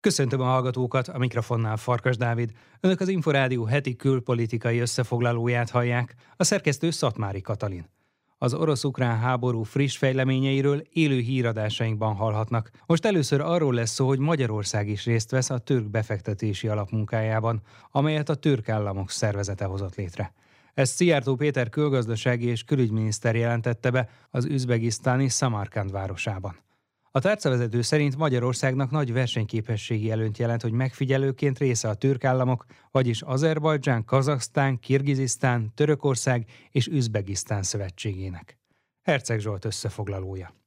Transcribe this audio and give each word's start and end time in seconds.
Köszöntöm 0.00 0.40
a 0.40 0.44
hallgatókat, 0.44 1.08
a 1.08 1.18
mikrofonnál 1.18 1.76
Farkas 1.76 2.16
Dávid. 2.16 2.50
Önök 2.80 3.00
az 3.00 3.08
Inforádió 3.08 3.64
heti 3.64 3.96
külpolitikai 3.96 4.78
összefoglalóját 4.78 5.70
hallják, 5.70 6.14
a 6.36 6.44
szerkesztő 6.44 6.90
Szatmári 6.90 7.40
Katalin. 7.40 7.90
Az 8.38 8.54
orosz-ukrán 8.54 9.18
háború 9.18 9.62
friss 9.62 9.96
fejleményeiről 9.96 10.82
élő 10.90 11.18
híradásainkban 11.18 12.14
hallhatnak. 12.14 12.70
Most 12.86 13.04
először 13.04 13.40
arról 13.40 13.74
lesz 13.74 13.90
szó, 13.90 14.06
hogy 14.06 14.18
Magyarország 14.18 14.88
is 14.88 15.04
részt 15.04 15.30
vesz 15.30 15.50
a 15.50 15.58
török 15.58 15.90
befektetési 15.90 16.68
alapmunkájában, 16.68 17.62
amelyet 17.90 18.28
a 18.28 18.34
török 18.34 18.68
államok 18.68 19.10
szervezete 19.10 19.64
hozott 19.64 19.94
létre. 19.94 20.32
Ezt 20.74 20.94
Szijjártó 20.94 21.34
Péter 21.34 21.68
külgazdasági 21.68 22.46
és 22.46 22.64
külügyminiszter 22.64 23.36
jelentette 23.36 23.90
be 23.90 24.08
az 24.30 24.44
üzbegisztáni 24.44 25.28
Samarkand 25.28 25.90
városában. 25.90 26.56
A 27.10 27.20
tárcavezető 27.20 27.82
szerint 27.82 28.16
Magyarországnak 28.16 28.90
nagy 28.90 29.12
versenyképességi 29.12 30.10
előnyt 30.10 30.38
jelent, 30.38 30.62
hogy 30.62 30.72
megfigyelőként 30.72 31.58
része 31.58 31.88
a 31.88 31.94
türk 31.94 32.24
államok, 32.24 32.64
vagyis 32.90 33.22
Azerbajdzsán, 33.22 34.04
Kazaksztán, 34.04 34.78
Kirgizisztán, 34.78 35.72
Törökország 35.74 36.46
és 36.70 36.86
Üzbegisztán 36.86 37.62
szövetségének. 37.62 38.58
Herceg 39.02 39.40
Zsolt 39.40 39.64
összefoglalója. 39.64 40.57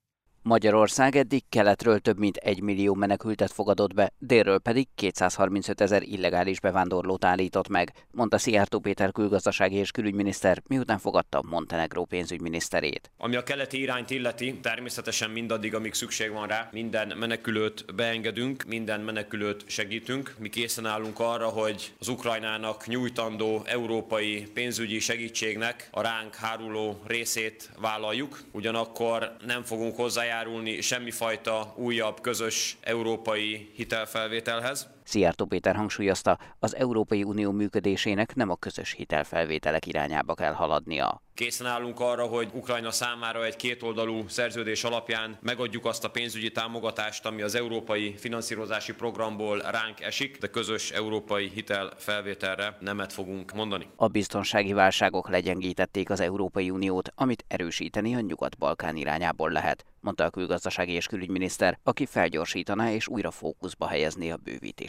Magyarország 0.43 1.15
eddig 1.15 1.43
keletről 1.49 1.99
több 1.99 2.17
mint 2.17 2.37
egy 2.37 2.61
millió 2.61 2.93
menekültet 2.93 3.51
fogadott 3.51 3.93
be, 3.93 4.13
délről 4.17 4.59
pedig 4.59 4.87
235 4.95 5.81
ezer 5.81 6.01
illegális 6.03 6.59
bevándorlót 6.59 7.25
állított 7.25 7.67
meg, 7.67 7.93
mondta 8.11 8.37
Szijjártó 8.37 8.79
Péter 8.79 9.11
külgazdasági 9.11 9.75
és 9.75 9.91
külügyminiszter, 9.91 10.61
miután 10.67 10.97
fogadta 10.99 11.43
Montenegró 11.49 12.05
pénzügyminiszterét. 12.05 13.11
Ami 13.17 13.35
a 13.35 13.43
keleti 13.43 13.79
irányt 13.81 14.09
illeti, 14.09 14.59
természetesen 14.61 15.29
mindaddig, 15.29 15.75
amíg 15.75 15.93
szükség 15.93 16.31
van 16.31 16.47
rá, 16.47 16.69
minden 16.71 17.17
menekülőt 17.17 17.95
beengedünk, 17.95 18.63
minden 18.63 19.01
menekülőt 19.01 19.63
segítünk. 19.67 20.35
Mi 20.39 20.49
készen 20.49 20.85
állunk 20.85 21.19
arra, 21.19 21.47
hogy 21.47 21.93
az 21.99 22.07
Ukrajnának 22.07 22.87
nyújtandó 22.87 23.61
európai 23.65 24.47
pénzügyi 24.53 24.99
segítségnek 24.99 25.87
a 25.91 26.01
ránk 26.01 26.35
háruló 26.35 27.01
részét 27.07 27.69
vállaljuk, 27.79 28.39
ugyanakkor 28.51 29.35
nem 29.45 29.63
fogunk 29.63 29.95
hozzá 29.95 30.29
hozzájárulni 30.31 30.81
semmifajta 30.81 31.73
újabb 31.75 32.21
közös 32.21 32.77
európai 32.81 33.71
hitelfelvételhez. 33.75 34.87
Szijjártó 35.03 35.45
Péter 35.45 35.75
hangsúlyozta, 35.75 36.37
az 36.59 36.75
Európai 36.75 37.23
Unió 37.23 37.51
működésének 37.51 38.35
nem 38.35 38.49
a 38.49 38.55
közös 38.55 38.91
hitelfelvételek 38.91 39.85
irányába 39.85 40.33
kell 40.33 40.53
haladnia. 40.53 41.21
Készen 41.33 41.67
állunk 41.67 41.99
arra, 41.99 42.25
hogy 42.25 42.49
Ukrajna 42.53 42.91
számára 42.91 43.45
egy 43.45 43.55
kétoldalú 43.55 44.27
szerződés 44.27 44.83
alapján 44.83 45.37
megadjuk 45.41 45.85
azt 45.85 46.03
a 46.03 46.09
pénzügyi 46.09 46.51
támogatást, 46.51 47.25
ami 47.25 47.41
az 47.41 47.55
európai 47.55 48.15
finanszírozási 48.17 48.93
programból 48.93 49.59
ránk 49.59 50.01
esik, 50.01 50.37
de 50.37 50.47
közös 50.47 50.91
európai 50.91 51.51
hitel 51.53 51.91
felvételre 51.97 52.77
nemet 52.79 53.13
fogunk 53.13 53.53
mondani. 53.53 53.87
A 53.95 54.07
biztonsági 54.07 54.73
válságok 54.73 55.29
legyengítették 55.29 56.09
az 56.09 56.19
Európai 56.19 56.69
Uniót, 56.69 57.11
amit 57.15 57.45
erősíteni 57.47 58.15
a 58.15 58.19
Nyugat-Balkán 58.19 58.95
irányából 58.95 59.51
lehet, 59.51 59.85
mondta 59.99 60.23
a 60.23 60.29
külgazdasági 60.29 60.91
és 60.91 61.07
külügyminiszter, 61.07 61.79
aki 61.83 62.05
felgyorsítaná 62.05 62.91
és 62.91 63.07
újra 63.07 63.31
fókuszba 63.31 63.87
helyezné 63.87 64.29
a 64.29 64.39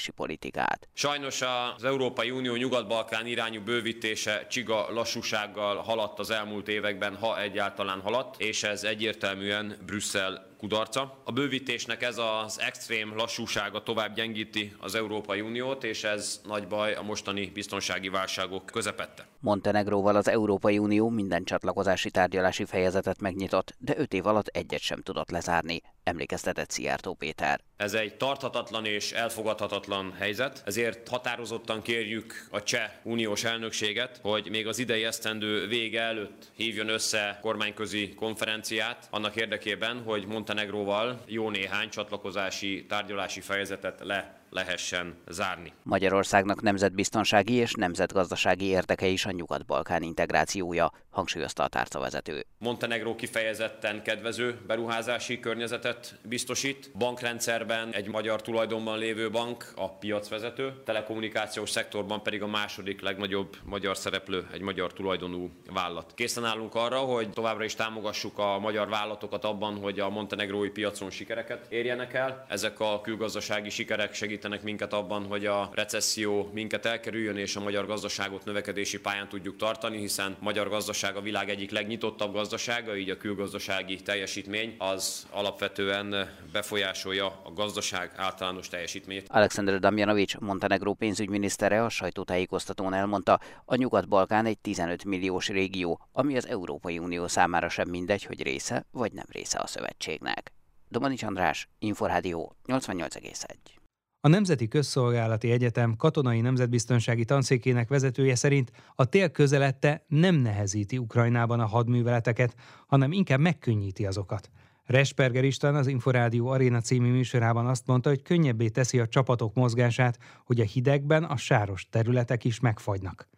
bővítési 0.03 0.11
politikát. 0.11 0.89
Sajnos 0.95 1.43
az 1.77 1.85
Európai 1.85 2.31
Unió 2.31 2.55
Nyugat-Balkán 2.55 3.27
irányú 3.27 3.63
bővítése 3.63 4.47
csiga 4.51 4.87
lassúsággal 4.91 5.77
haladt 5.77 6.19
az 6.19 6.31
elmúlt 6.31 6.69
években, 6.69 7.17
ha 7.17 7.41
egyáltalán 7.41 8.01
haladt, 8.01 8.41
és 8.41 8.63
ez 8.63 8.85
egyértelműen 8.85 9.77
Brüsszel 9.87 10.51
kudarca. 10.63 11.23
A 11.25 11.33
bővítésnek 11.33 12.03
ez 12.03 12.19
az 12.19 12.61
extrém 12.61 13.17
lassúsága 13.17 13.83
tovább 13.83 14.15
gyengíti 14.15 14.75
az 14.81 14.95
Európai 14.95 15.41
Uniót, 15.41 15.85
és 15.85 16.05
ez 16.05 16.41
nagy 16.45 16.67
baj 16.67 16.95
a 16.95 17.03
mostani 17.03 17.47
biztonsági 17.47 18.09
válságok 18.09 18.67
közepette. 18.67 19.27
Montenegróval 19.39 20.17
az 20.17 20.29
Európai 20.29 20.79
Unió 20.79 21.09
minden 21.09 21.45
csatlakozási 21.45 22.11
tárgyalási 22.11 22.65
fejezetet 22.65 23.21
megnyitott, 23.21 23.75
de 23.79 23.95
öt 23.97 24.13
év 24.13 24.27
alatt 24.27 24.47
egyet 24.47 24.81
sem 24.81 25.03
tudott 25.03 25.31
lezárni, 25.31 25.83
emlékeztetett 26.05 26.71
Szijjártó 26.71 27.15
Péter. 27.15 27.61
Ez 27.77 27.95
egy 27.95 28.17
tarthatatlan 28.17 28.85
és 28.85 29.13
elfogadhatatlan 29.13 30.13
helyzet, 30.19 30.63
ezért 30.65 31.09
határozottan 31.09 31.83
kérjük 31.83 32.47
a 32.51 32.63
cseh 32.63 32.91
uniós 33.03 33.45
elnökséget, 33.45 34.19
hogy 34.23 34.49
még 34.51 34.67
az 34.67 34.79
idei 34.79 35.05
esztendő 35.05 35.67
vége 35.67 36.01
előtt 36.01 36.51
hívjon 36.55 36.89
össze 36.89 37.39
kormányközi 37.41 38.15
konferenciát 38.15 39.09
annak 39.11 39.37
érdekében, 39.37 40.03
hogy 40.03 40.27
Montenegróval 40.53 41.21
jó 41.27 41.51
néhány 41.51 41.89
csatlakozási 41.89 42.87
tárgyalási 42.89 43.41
fejezetet 43.41 44.01
le 44.01 44.42
lehessen 44.53 45.17
zárni. 45.29 45.73
Magyarországnak 45.83 46.63
nemzetbiztonsági 46.63 47.55
és 47.55 47.73
nemzetgazdasági 47.73 48.65
érdeke 48.65 49.07
is 49.07 49.27
a 49.27 49.31
Nyugat-Balkán 49.31 50.03
integrációja, 50.03 50.93
hangsúlyozta 51.11 51.63
a 51.63 51.69
tárcavezető. 51.69 52.47
Montenegró 52.59 53.15
kifejezetten 53.15 54.03
kedvező 54.03 54.59
beruházási 54.67 55.41
környezetet 55.41 56.19
biztosít. 56.25 56.91
Bankrendszerben 56.99 57.93
egy 57.93 58.09
magyar 58.09 58.43
tulajdonban 58.43 58.99
lévő 58.99 59.31
bank 59.31 59.73
a 59.77 59.91
piacvezető, 59.91 60.83
telekommunikációs 60.85 61.71
szektorban 61.71 62.23
pedig 62.23 62.43
a 62.43 62.47
második 62.47 63.01
legnagyobb 63.01 63.57
magyar 63.65 63.97
szereplő, 63.97 64.47
egy 64.53 64.61
magyar 64.61 64.93
tulajdonú 64.93 65.51
vállalat. 65.71 66.13
Készen 66.15 66.45
állunk 66.45 66.75
arra, 66.75 66.99
hogy 66.99 67.31
továbbra 67.31 67.65
is 67.65 67.75
támogassuk 67.75 68.39
a 68.39 68.59
magyar 68.59 68.89
vállalatokat 68.89 69.45
abban, 69.45 69.77
hogy 69.77 70.01
a 70.01 70.09
montenegrói 70.09 70.71
piacon 70.71 71.11
sikereket 71.11 71.67
érjenek 71.69 72.15
el. 72.15 72.47
Ezek 72.49 72.81
a 72.81 73.01
külgazdasági 73.01 73.71
sikerek 73.71 74.15
segít 74.15 74.42
segítenek 74.43 74.63
minket 74.63 74.93
abban, 74.93 75.27
hogy 75.27 75.47
a 75.47 75.71
recesszió 75.73 76.51
minket 76.53 76.87
elkerüljön, 76.87 77.37
és 77.37 77.57
a 77.57 77.61
magyar 77.61 77.87
gazdaságot 77.87 78.45
növekedési 78.45 79.01
pályán 79.01 79.29
tudjuk 79.29 79.57
tartani, 79.57 79.99
hiszen 79.99 80.37
magyar 80.41 80.69
gazdaság 80.69 81.17
a 81.17 81.21
világ 81.21 81.51
egyik 81.51 81.71
legnyitottabb 81.71 82.33
gazdasága, 82.33 82.97
így 82.97 83.11
a 83.11 83.17
külgazdasági 83.17 83.97
teljesítmény 83.97 84.75
az 84.79 85.27
alapvetően 85.31 86.31
befolyásolja 86.53 87.27
a 87.27 87.53
gazdaság 87.55 88.13
általános 88.17 88.69
teljesítményét. 88.69 89.27
Alexander 89.29 89.79
Damjanovics, 89.79 90.39
Montenegró 90.39 90.95
pénzügyminisztere 90.95 91.85
a 91.85 91.89
sajtótájékoztatón 91.89 92.95
elmondta, 92.95 93.41
a 93.65 93.75
Nyugat-Balkán 93.75 94.47
egy 94.47 94.59
15 94.59 95.05
milliós 95.05 95.49
régió, 95.49 96.01
ami 96.13 96.37
az 96.37 96.47
Európai 96.47 96.99
Unió 96.99 97.27
számára 97.27 97.69
sem 97.69 97.89
mindegy, 97.89 98.25
hogy 98.25 98.43
része 98.43 98.87
vagy 98.91 99.13
nem 99.13 99.27
része 99.29 99.59
a 99.59 99.67
szövetségnek. 99.67 100.53
Domanics 100.89 101.23
András, 101.23 101.69
Inforádió 101.79 102.57
88,1. 102.67 103.82
A 104.25 104.29
Nemzeti 104.29 104.69
Közszolgálati 104.69 105.51
Egyetem 105.51 105.97
katonai 105.97 106.41
nemzetbiztonsági 106.41 107.25
tanszékének 107.25 107.89
vezetője 107.89 108.35
szerint 108.35 108.73
a 108.95 109.05
tél 109.05 109.31
közelette 109.31 110.05
nem 110.09 110.35
nehezíti 110.35 110.99
Ukrajnában 110.99 111.61
a 111.61 111.67
hadműveleteket, 111.67 112.55
hanem 112.87 113.13
inkább 113.13 113.41
megkönnyíti 113.41 114.07
azokat. 114.07 114.51
Resperger 114.85 115.45
István 115.45 115.75
az 115.75 115.87
Inforádió 115.87 116.49
Aréna 116.49 116.81
című 116.81 117.11
műsorában 117.11 117.67
azt 117.67 117.87
mondta, 117.87 118.09
hogy 118.09 118.23
könnyebbé 118.23 118.69
teszi 118.69 118.99
a 118.99 119.07
csapatok 119.07 119.55
mozgását, 119.55 120.19
hogy 120.45 120.61
a 120.61 120.65
hidegben 120.65 121.25
a 121.25 121.37
sáros 121.37 121.89
területek 121.91 122.45
is 122.45 122.61
megfagynak. 122.61 123.29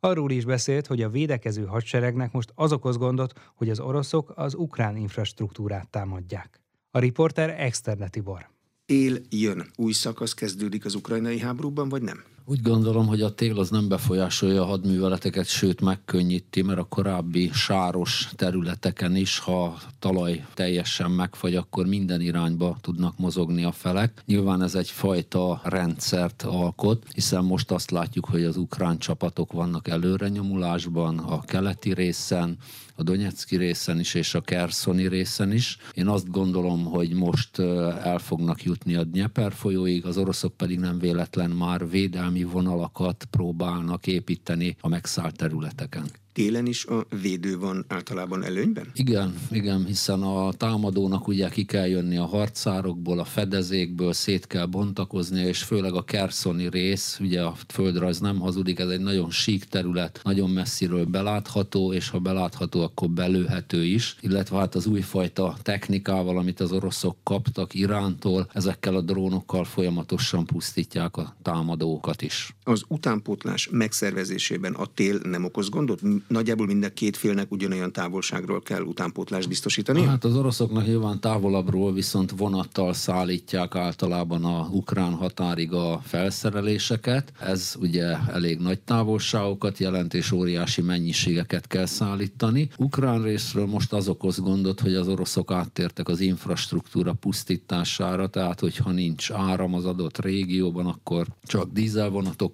Arról 0.00 0.30
is 0.30 0.44
beszélt, 0.44 0.86
hogy 0.86 1.02
a 1.02 1.10
védekező 1.10 1.64
hadseregnek 1.64 2.32
most 2.32 2.52
az 2.54 2.72
okoz 2.72 2.96
gondot, 2.96 3.32
hogy 3.54 3.70
az 3.70 3.80
oroszok 3.80 4.32
az 4.36 4.54
ukrán 4.54 4.96
infrastruktúrát 4.96 5.88
támadják. 5.88 6.62
A 6.90 6.98
riporter 6.98 7.60
Externe 7.60 8.08
Tibor 8.08 8.56
tél 8.88 9.18
jön. 9.30 9.66
Új 9.76 9.92
szakasz 9.92 10.34
kezdődik 10.34 10.84
az 10.84 10.94
ukrajnai 10.94 11.38
háborúban, 11.38 11.88
vagy 11.88 12.02
nem? 12.02 12.22
Úgy 12.50 12.62
gondolom, 12.62 13.06
hogy 13.06 13.22
a 13.22 13.34
tél 13.34 13.58
az 13.58 13.70
nem 13.70 13.88
befolyásolja 13.88 14.62
a 14.62 14.66
hadműveleteket, 14.66 15.46
sőt 15.46 15.80
megkönnyíti, 15.80 16.62
mert 16.62 16.78
a 16.78 16.84
korábbi 16.84 17.50
sáros 17.52 18.28
területeken 18.36 19.16
is, 19.16 19.38
ha 19.38 19.78
talaj 19.98 20.44
teljesen 20.54 21.10
megfagy, 21.10 21.54
akkor 21.54 21.86
minden 21.86 22.20
irányba 22.20 22.76
tudnak 22.80 23.18
mozogni 23.18 23.64
a 23.64 23.72
felek. 23.72 24.22
Nyilván 24.26 24.62
ez 24.62 24.74
egyfajta 24.74 25.60
rendszert 25.64 26.42
alkot, 26.42 27.04
hiszen 27.14 27.44
most 27.44 27.70
azt 27.70 27.90
látjuk, 27.90 28.24
hogy 28.24 28.44
az 28.44 28.56
ukrán 28.56 28.98
csapatok 28.98 29.52
vannak 29.52 29.88
előrenyomulásban 29.88 31.18
a 31.18 31.40
keleti 31.40 31.94
részen, 31.94 32.56
a 32.94 33.02
Donetszki 33.02 33.56
részen 33.56 33.98
is, 33.98 34.14
és 34.14 34.34
a 34.34 34.40
Kerszoni 34.40 35.08
részen 35.08 35.52
is. 35.52 35.78
Én 35.94 36.06
azt 36.06 36.30
gondolom, 36.30 36.84
hogy 36.84 37.12
most 37.12 37.58
el 38.02 38.18
fognak 38.18 38.62
jutni 38.62 38.94
a 38.94 39.04
Dnieper 39.04 39.52
folyóig, 39.52 40.06
az 40.06 40.16
oroszok 40.16 40.56
pedig 40.56 40.78
nem 40.78 40.98
véletlen 40.98 41.50
már 41.50 41.90
védelmi 41.90 42.37
vonalakat 42.44 43.26
próbálnak 43.30 44.06
építeni 44.06 44.76
a 44.80 44.88
megszállt 44.88 45.36
területeken. 45.36 46.10
Télen 46.32 46.66
is 46.66 46.84
a 46.84 47.06
védő 47.22 47.58
van 47.58 47.84
általában 47.88 48.44
előnyben? 48.44 48.90
Igen, 48.94 49.34
igen, 49.50 49.84
hiszen 49.84 50.22
a 50.22 50.52
támadónak 50.52 51.28
ugye 51.28 51.48
ki 51.48 51.64
kell 51.64 51.86
jönni 51.86 52.16
a 52.16 52.26
harcárokból, 52.26 53.18
a 53.18 53.24
fedezékből, 53.24 54.12
szét 54.12 54.46
kell 54.46 54.66
bontakozni, 54.66 55.40
és 55.40 55.62
főleg 55.62 55.94
a 55.94 56.04
Kerszoni 56.04 56.68
rész, 56.68 57.18
ugye 57.20 57.42
a 57.42 57.54
földrajz 57.68 58.18
nem 58.18 58.38
hazudik, 58.38 58.78
ez 58.78 58.88
egy 58.88 59.00
nagyon 59.00 59.30
sík 59.30 59.64
terület, 59.64 60.20
nagyon 60.24 60.50
messziről 60.50 61.04
belátható, 61.04 61.92
és 61.92 62.08
ha 62.08 62.18
belátható, 62.18 62.82
akkor 62.82 63.10
belőhető 63.10 63.84
is, 63.84 64.16
illetve 64.20 64.58
hát 64.58 64.74
az 64.74 64.86
újfajta 64.86 65.56
technikával, 65.62 66.38
amit 66.38 66.60
az 66.60 66.72
oroszok 66.72 67.16
kaptak 67.22 67.74
Irántól, 67.74 68.48
ezekkel 68.52 68.94
a 68.94 69.00
drónokkal 69.00 69.64
folyamatosan 69.64 70.46
pusztítják 70.46 71.16
a 71.16 71.36
támadókat 71.42 72.22
is. 72.22 72.56
Az 72.68 72.82
utánpótlás 72.88 73.68
megszervezésében 73.72 74.74
a 74.74 74.86
tél 74.94 75.20
nem 75.22 75.44
okoz 75.44 75.68
gondot? 75.68 76.00
nagyjából 76.28 76.66
minden 76.66 76.94
két 76.94 77.16
félnek 77.16 77.52
ugyanolyan 77.52 77.92
távolságról 77.92 78.62
kell 78.62 78.82
utánpótlást 78.82 79.48
biztosítani? 79.48 80.02
Hát 80.04 80.24
az 80.24 80.36
oroszoknak 80.36 80.86
nyilván 80.86 81.20
távolabbról 81.20 81.92
viszont 81.92 82.30
vonattal 82.36 82.92
szállítják 82.92 83.74
általában 83.74 84.44
a 84.44 84.68
ukrán 84.70 85.12
határig 85.12 85.72
a 85.72 86.00
felszereléseket. 86.04 87.32
Ez 87.40 87.74
ugye 87.80 88.16
elég 88.32 88.58
nagy 88.58 88.80
távolságokat 88.80 89.78
jelent, 89.78 90.14
és 90.14 90.32
óriási 90.32 90.82
mennyiségeket 90.82 91.66
kell 91.66 91.86
szállítani. 91.86 92.68
Ukrán 92.78 93.22
részről 93.22 93.66
most 93.66 93.92
az 93.92 94.08
okoz 94.08 94.40
gondot, 94.40 94.80
hogy 94.80 94.94
az 94.94 95.08
oroszok 95.08 95.52
áttértek 95.52 96.08
az 96.08 96.20
infrastruktúra 96.20 97.12
pusztítására, 97.12 98.26
tehát 98.26 98.60
hogyha 98.60 98.90
nincs 98.90 99.30
áram 99.30 99.74
az 99.74 99.84
adott 99.84 100.18
régióban, 100.18 100.86
akkor 100.86 101.26
csak 101.42 101.72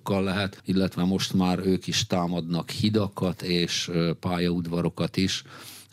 dízelvonatokkal 0.04 0.22
lehet, 0.22 0.62
illetve 0.64 1.04
most 1.04 1.32
már 1.32 1.58
ők 1.58 1.86
is 1.86 2.06
támadnak 2.06 2.70
hidakat 2.70 3.42
és 3.42 3.90
pályaudvarokat 4.20 5.16
is, 5.16 5.42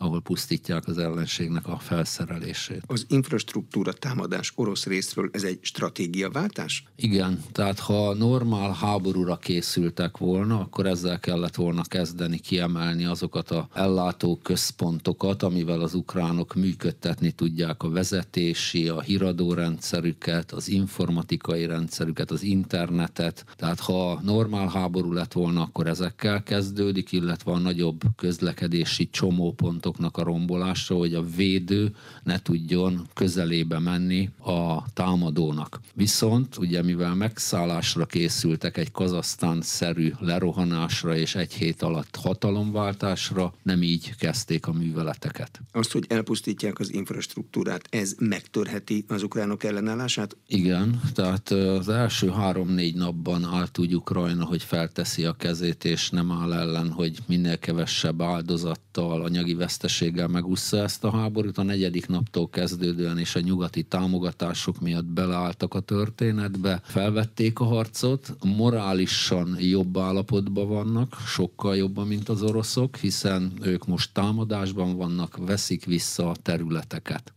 ahol 0.02 0.22
pusztítják 0.22 0.88
az 0.88 0.98
ellenségnek 0.98 1.68
a 1.68 1.78
felszerelését. 1.78 2.84
Az 2.86 3.06
infrastruktúra 3.08 3.94
támadás 3.94 4.52
orosz 4.56 4.86
részről 4.86 5.30
ez 5.34 5.44
egy 5.44 5.60
stratégiaváltás? 5.62 6.84
Igen, 6.96 7.44
tehát 7.52 7.80
ha 7.80 8.14
normál 8.14 8.74
háborúra 8.74 9.38
készültek 9.38 10.18
volna, 10.18 10.60
akkor 10.60 10.86
ezzel 10.86 11.20
kellett 11.20 11.56
volna 11.56 11.82
kezdeni 11.84 12.38
kiemelni 12.38 13.06
azokat 13.06 13.52
a 13.52 13.68
ellátó 13.74 14.40
központokat, 14.44 15.44
amivel 15.44 15.82
az 15.82 15.94
ukránok 15.94 16.56
működtetni 16.56 17.32
tudják 17.32 17.84
a 17.84 17.90
vezetési, 17.90 18.88
a 18.88 19.02
híradó 19.02 19.54
rendszerüket, 19.54 20.52
az 20.52 20.68
informatikai 20.68 21.66
rendszerüket, 21.66 22.32
az 22.32 22.44
internetet. 22.44 23.46
Tehát 23.56 23.80
ha 23.80 24.20
normál 24.24 24.68
háború 24.68 25.12
lett 25.14 25.34
volna, 25.34 25.62
akkor 25.62 25.88
ezekkel 25.88 26.44
kezdődik, 26.44 27.12
illetve 27.12 27.52
a 27.52 27.58
nagyobb 27.58 28.02
közlekedési 28.16 29.10
csomópontok 29.10 29.91
hálózatoknak 29.92 30.18
a 30.18 30.24
rombolása, 30.24 30.96
hogy 30.96 31.14
a 31.14 31.24
védő 31.36 31.96
ne 32.24 32.40
tudjon 32.42 33.08
közelébe 33.14 33.80
menni 33.80 34.30
a 34.44 34.92
támadónak. 34.94 35.80
Viszont 35.94 36.58
ugye 36.58 36.84
mivel 36.84 37.16
megszállásra 37.16 38.06
készültek 38.06 38.78
egy 38.78 38.92
Kazasztán-szerű 38.92 40.12
lerohanásra 40.20 41.16
és 41.16 41.36
egy 41.36 41.54
hét 41.54 41.82
alatt 41.82 42.16
hatalomváltásra, 42.16 43.54
nem 43.64 43.84
így 43.84 44.16
kezdték 44.16 44.68
a 44.68 44.74
műveleteket. 44.74 45.62
Azt, 45.72 45.92
hogy 45.92 46.06
elpusztítják 46.08 46.80
az 46.80 46.94
infrastruktúrát, 46.94 47.88
ez 47.90 48.16
megtörheti 48.20 49.06
az 49.08 49.24
ukránok 49.24 49.64
ellenállását? 49.64 50.38
Igen, 50.48 51.02
tehát 51.14 51.50
az 51.52 51.90
első 51.90 52.30
három-négy 52.30 52.96
napban 52.96 53.44
állt 53.44 53.78
úgy 53.78 53.96
Ukrajna, 53.96 54.46
hogy 54.46 54.64
felteszi 54.64 55.26
a 55.26 55.34
kezét, 55.34 55.86
és 55.86 56.10
nem 56.10 56.32
áll 56.32 56.54
ellen, 56.54 56.90
hogy 56.90 57.18
minél 57.28 57.58
kevesebb 57.58 58.22
áldozattal, 58.22 59.22
anyagi 59.22 59.54
veszteséggel 59.54 59.81
veszteséggel 59.82 60.28
megúszta 60.28 60.78
ezt 60.78 61.04
a 61.04 61.12
háborút, 61.12 61.58
a 61.58 61.64
negyedik 61.64 62.08
naptól 62.08 62.50
kezdődően 62.50 63.18
és 63.18 63.36
a 63.36 63.40
nyugati 63.40 63.84
támogatások 63.84 64.80
miatt 64.80 65.06
beleálltak 65.06 65.74
a 65.74 65.80
történetbe, 65.80 66.82
felvették 66.84 67.60
a 67.60 67.64
harcot, 67.64 68.36
morálisan 68.44 69.56
jobb 69.60 69.98
állapotban 69.98 70.68
vannak, 70.68 71.18
sokkal 71.26 71.76
jobban, 71.76 72.08
mint 72.08 72.30
az 72.30 72.42
oroszok, 72.42 72.98
hiszen 72.98 73.52
ők 73.62 73.88
most 73.88 74.14
támadásban 74.14 74.96
vannak, 74.98 75.38
veszik 75.46 75.86
vissza 75.86 76.30
a 76.30 76.36
területeket. 76.42 77.34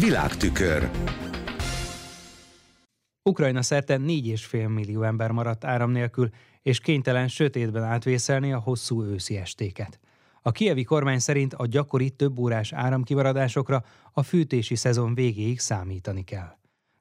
Világtükör 0.00 0.90
Ukrajna 3.22 3.62
szerte 3.62 3.96
4,5 3.96 4.74
millió 4.74 5.02
ember 5.02 5.30
maradt 5.30 5.64
áram 5.64 5.90
nélkül, 5.90 6.30
és 6.62 6.80
kénytelen 6.80 7.28
sötétben 7.28 7.82
átvészelni 7.82 8.52
a 8.52 8.58
hosszú 8.58 9.02
őszi 9.04 9.36
estéket. 9.36 9.98
A 10.42 10.50
kievi 10.50 10.84
kormány 10.84 11.18
szerint 11.18 11.54
a 11.54 11.66
gyakori 11.66 12.10
több 12.10 12.38
órás 12.38 12.72
áramkimaradásokra 12.72 13.84
a 14.12 14.22
fűtési 14.22 14.74
szezon 14.74 15.14
végéig 15.14 15.60
számítani 15.60 16.24
kell. 16.24 16.56